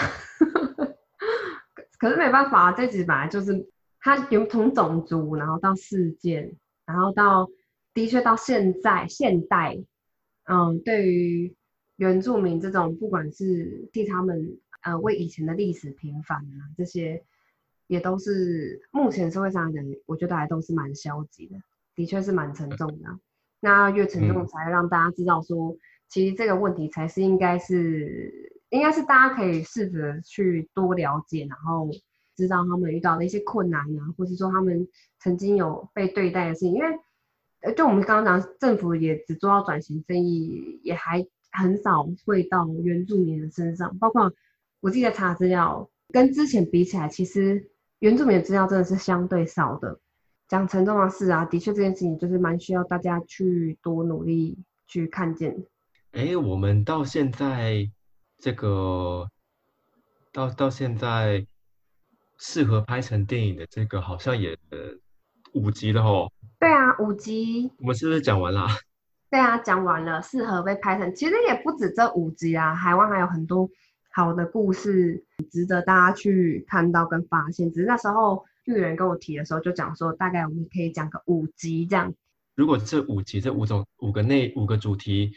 [1.99, 3.67] 可是没办法啊，这集本来就是
[3.99, 7.49] 它有从种族，然后到事件，然后到
[7.93, 9.77] 的确到现在现代，
[10.45, 11.55] 嗯，对于
[11.97, 14.57] 原住民这种，不管是替他们
[14.87, 17.23] 呃为以前的历史平反啊，这些
[17.87, 21.57] 也都是目前社会上的人，我觉得还都是蛮消极的，
[21.95, 23.19] 的确是蛮沉重的啊、
[23.59, 24.47] 那越沉重嗯。
[24.47, 25.75] 才让大家知道说，
[26.07, 31.89] 其实这个问题才是应该是应该是大家可以试着去多了解，然后
[32.35, 34.87] 知道他们遇到的一些困难啊，或是说他们
[35.19, 36.87] 曾经有被对待的事情，因为
[37.61, 44.31] 呃，就我们刚刚讲，政府也只做到转型正义，也还很少会到原住民的身上，包括
[44.87, 47.69] 我记得查资料，跟之前比起来，其实
[47.99, 49.99] 原住民的资料真的是相对少的。
[50.47, 54.57] 讲沉重的事啊，的确这件事情就是蛮需要大家去多努力
[54.87, 55.65] 去看见。
[56.13, 57.91] 哎，我们到现在
[58.37, 59.27] 这个
[60.31, 61.45] 到到现在
[62.37, 64.77] 适合拍成电影的这个好像也呃
[65.53, 66.31] 五集了哦。
[66.59, 68.69] 对啊，五集，我们是不是讲完啦？
[69.29, 73.69] 对啊，讲完了，适合被拍成，其实也不止这五集啊，海湾还有很多
[74.17, 77.71] 好的故事值得大家去看到跟发现。
[77.71, 82.11] 只是那时候玉人跟我提的时候，就讲说大概我们可以讲个五集这样。
[82.55, 85.33] 如果这五集这五种五个内五个主题，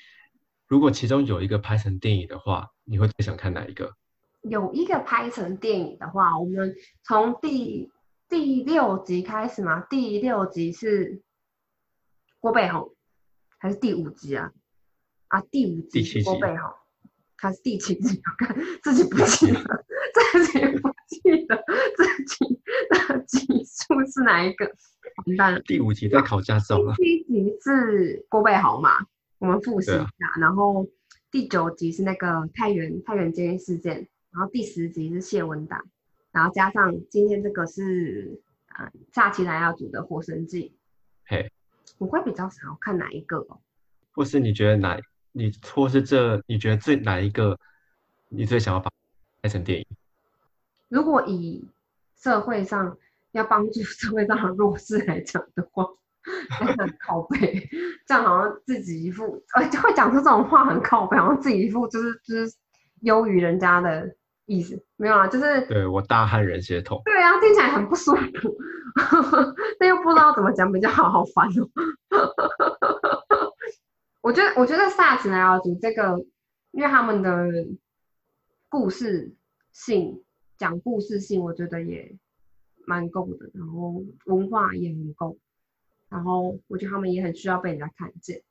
[0.67, 3.93] 如果其中有一个拍成电影的话，你会最想看哪一个？
[4.41, 7.91] 有一个拍成电影的话，我们从第
[8.31, 11.21] 第六集开始嘛，第六集是
[12.39, 12.95] 郭背红，
[13.59, 14.51] 还是第五集啊？
[15.29, 16.71] 啊，第五集第七集郭背红，
[17.41, 18.21] 还是第七集？
[18.21, 21.65] 我看自己不记得，自己不记得
[21.97, 22.61] 自己
[22.91, 24.71] 的集数是哪一个？
[25.27, 25.61] 完蛋了。
[25.63, 26.95] 第五集在考驾照了。
[26.97, 28.91] 第一集是郭背豪嘛，
[29.39, 30.87] 我们复习一下，啊然后
[31.31, 35.83] 第九集是那个太原太原监狱事件，然后第十集是谢文达，
[36.33, 38.39] 然后加上今天这个是
[38.77, 40.75] 呃下期来要组的《活神记》，
[41.31, 41.51] 嘿，
[41.97, 43.59] 我会比较想要看哪一个哦？
[44.13, 44.99] 或是你觉得哪
[45.33, 47.59] 你或是这你觉得最哪一个
[48.29, 48.91] 你最想要把
[49.43, 49.87] 拍成电影？
[50.89, 51.65] 如果以
[52.17, 52.97] 社会上
[53.33, 55.87] 要帮助社会上的弱势来讲的话，
[56.77, 57.69] 很靠背，
[58.07, 62.53] 这样好像自己一副，呃，就会讲出这种话很靠背，好像自己一副就是就是
[63.03, 64.15] 优于人家的
[64.47, 68.57] 意思，没有啊，就是对我大汉人血统，对啊，听起来很不舒服，
[69.79, 71.69] 但又不知道怎么讲比较好，好烦哦。
[74.21, 76.25] 我觉得，我觉得萨奇莱雅族这个，
[76.73, 77.49] 因为他们的
[78.69, 79.35] 故事
[79.73, 80.23] 性、
[80.59, 82.17] 讲故事性，我觉得也
[82.87, 85.39] 蛮够的，然后文化也很够，
[86.09, 88.43] 然后我觉得他们也很需要被人家看见。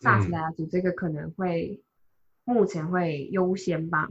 [0.00, 1.82] 萨奇莱雅族这个可能会
[2.44, 4.08] 目前会优先吧，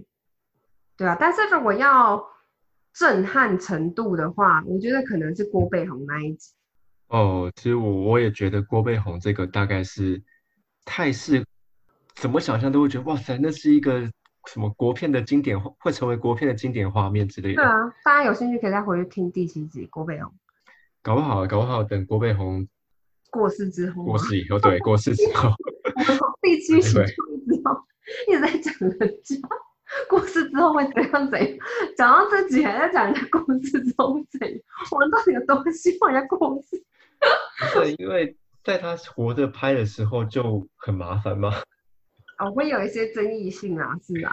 [0.98, 2.28] 对啊，但是如果要
[2.94, 6.54] 震撼程度的话，我觉得可能是郭背红那一集。
[7.08, 10.22] 哦，其实我我也觉得郭背红这个大概是
[10.88, 11.46] 太适
[12.16, 14.10] 怎么想象都会觉得哇塞，那是一个
[14.48, 17.56] 什么国片的经典，会成为国片的经典画面之类的。
[17.56, 20.34] 对啊，大家有兴趣可以再回去听第七集郭北红。
[21.04, 22.66] 搞不好，搞不好等郭背红
[23.30, 25.52] 过世之后，过世以后，对，过世之后，
[26.42, 27.14] 第七集就一直
[28.28, 29.36] 一直在讲人家
[30.10, 31.58] 过世之后会怎样怎样，
[31.98, 34.60] 讲到这集还在讲人家过世之后怎样，
[34.92, 36.82] 我们到底有多希望人家过世？
[37.76, 38.36] 对，因为
[38.68, 41.54] 在他活着拍的时候就很麻烦吗。
[42.38, 44.32] 哦，会有一些争议性啊，是啊。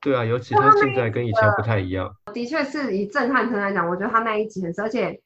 [0.00, 2.16] 对啊，尤其他现在跟以前不太一样。
[2.32, 5.20] 的确是以震撼程来讲，我觉得他那一集很，而且。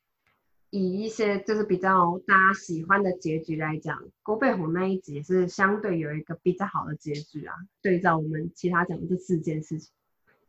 [0.74, 7.55] 以一些就是比较大家喜欢的结局来讲，郭背红那一集也是相对有一个比较好的结局啊。
[7.82, 9.93] 对照我们其他讲的这四件事情，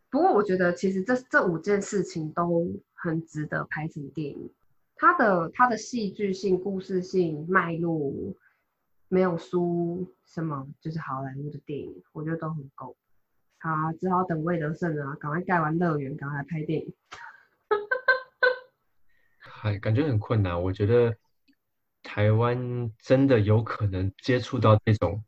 [0.10, 4.50] 不过我觉得其实这这五件事情都很值得拍成电影。
[5.04, 8.14] 它的它的戏剧性、故事性、脉络
[9.10, 12.96] 没有输什么，就是好莱坞的电影，我觉得都很够。
[13.60, 16.94] 好，只好等魏德胜啊，赶快盖完乐园，赶快来拍电影。
[19.40, 20.64] 还感觉很困难。
[20.64, 21.14] 我觉得
[22.02, 25.22] 台湾真的有可能接触到这种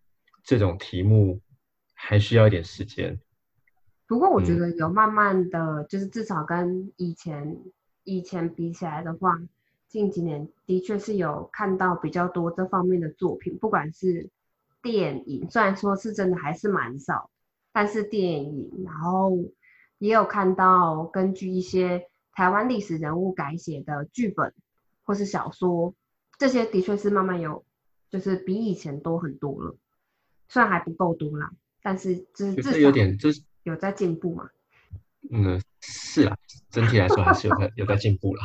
[0.45, 1.41] 这种题目，
[1.93, 3.19] 还需要一点时间。
[4.07, 7.61] 不过我觉得有慢慢的就是至少跟以前
[8.05, 9.37] 以前比起来的话，
[9.95, 14.29] 近几年的确是有看到比较多这方面的作品，不管是
[14.81, 17.29] 电影，虽然说是真的还是蛮少，
[17.71, 19.31] 但是电影，然后
[19.97, 22.07] 也有看到根据一些。
[22.37, 24.53] 台湾历史人物改写的剧本
[25.05, 25.93] 或是小说，
[26.37, 27.63] 这些的确是慢慢有，
[28.09, 29.77] 就是比以前多很多了。
[30.49, 31.49] 虽然还不够多啦，
[31.81, 34.49] 但是就是至少有点就是有在进步嘛。
[35.31, 36.37] 嗯，是啊，
[36.69, 38.41] 整体来说还是有在有在进步了。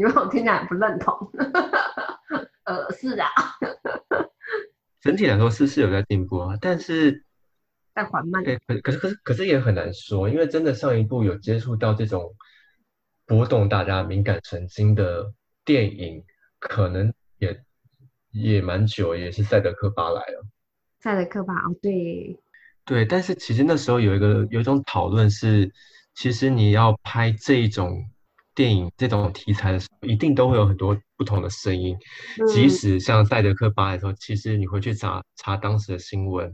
[0.00, 1.14] 你为什么听起来不认同？
[2.64, 3.28] 呃，是啊，
[5.02, 7.22] 整体来说是是有在进步啊，但是。
[7.94, 8.42] 在缓慢。
[8.42, 12.34] 对，可可是可是可是也很难说，因为真的上一部有接触到这种
[13.26, 15.34] 波动大家敏感神经的
[15.66, 16.24] 电影，
[16.58, 17.62] 可能也
[18.30, 20.46] 也蛮久，也是赛德克巴莱了。
[21.00, 22.40] 赛德克巴哦，对
[22.86, 25.70] 对，但是其实那时候有一个有一种讨论是，
[26.14, 28.08] 其实你要拍这一种
[28.60, 31.96] 电影这种题材的时候，一定都会有很多不同的声音，
[32.52, 36.52] 即使像赛德克巴莱的时候，其实你回去查查当时的新闻。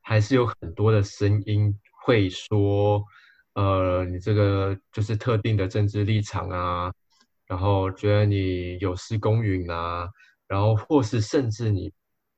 [0.00, 3.04] 还是有很多的声音会说，
[3.54, 6.92] 呃，你这个就是特定的政治立场啊，
[7.48, 10.08] 然后觉得你有失公允啊，
[10.46, 11.92] 然后或是甚至你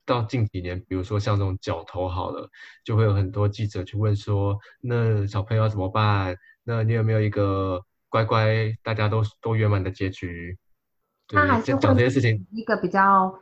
[0.07, 2.49] 到近几年，比如说像这种角头好了，
[2.83, 6.35] 就会有很多记者去问说，那小朋友要怎么办？
[6.63, 7.79] 那你有没有一个
[8.13, 10.55] 乖乖大家都都圆满的结局？
[11.27, 13.39] 他还是讲这些事情，一个比较，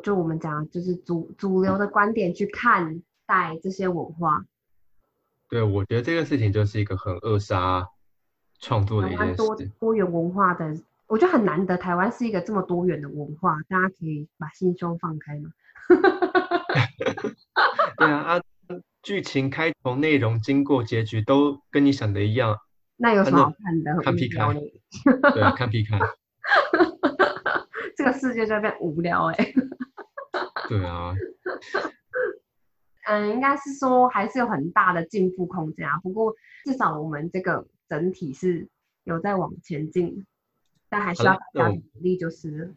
[0.00, 3.02] 就我们讲就是主主流的观点去看。
[3.28, 4.44] 待这些文化，
[5.48, 7.88] 对，我觉得这个事情就是一个很扼杀
[8.60, 9.34] 创作的一件事。
[9.34, 11.76] 多多元文化的，我觉得很难得。
[11.76, 15.50] 台湾是一个这么多元的文化，大家可以把心胸放开嘛？
[17.98, 18.40] 对啊，啊，
[19.02, 22.60] 剧情开头、内容、经过、结局都跟你想的一样，
[22.96, 24.02] 那有什么好看的？
[24.02, 26.00] 看屁看，对，看屁看，
[27.96, 29.54] 这个世界就变无聊哎。
[30.68, 31.14] 对啊。
[33.08, 35.98] 嗯，应该是说还是有很大的进步空间啊。
[36.02, 36.34] 不过
[36.64, 38.68] 至少我们这个整体是
[39.04, 40.26] 有在往前进，
[40.88, 42.74] 但还需要大家努力就是。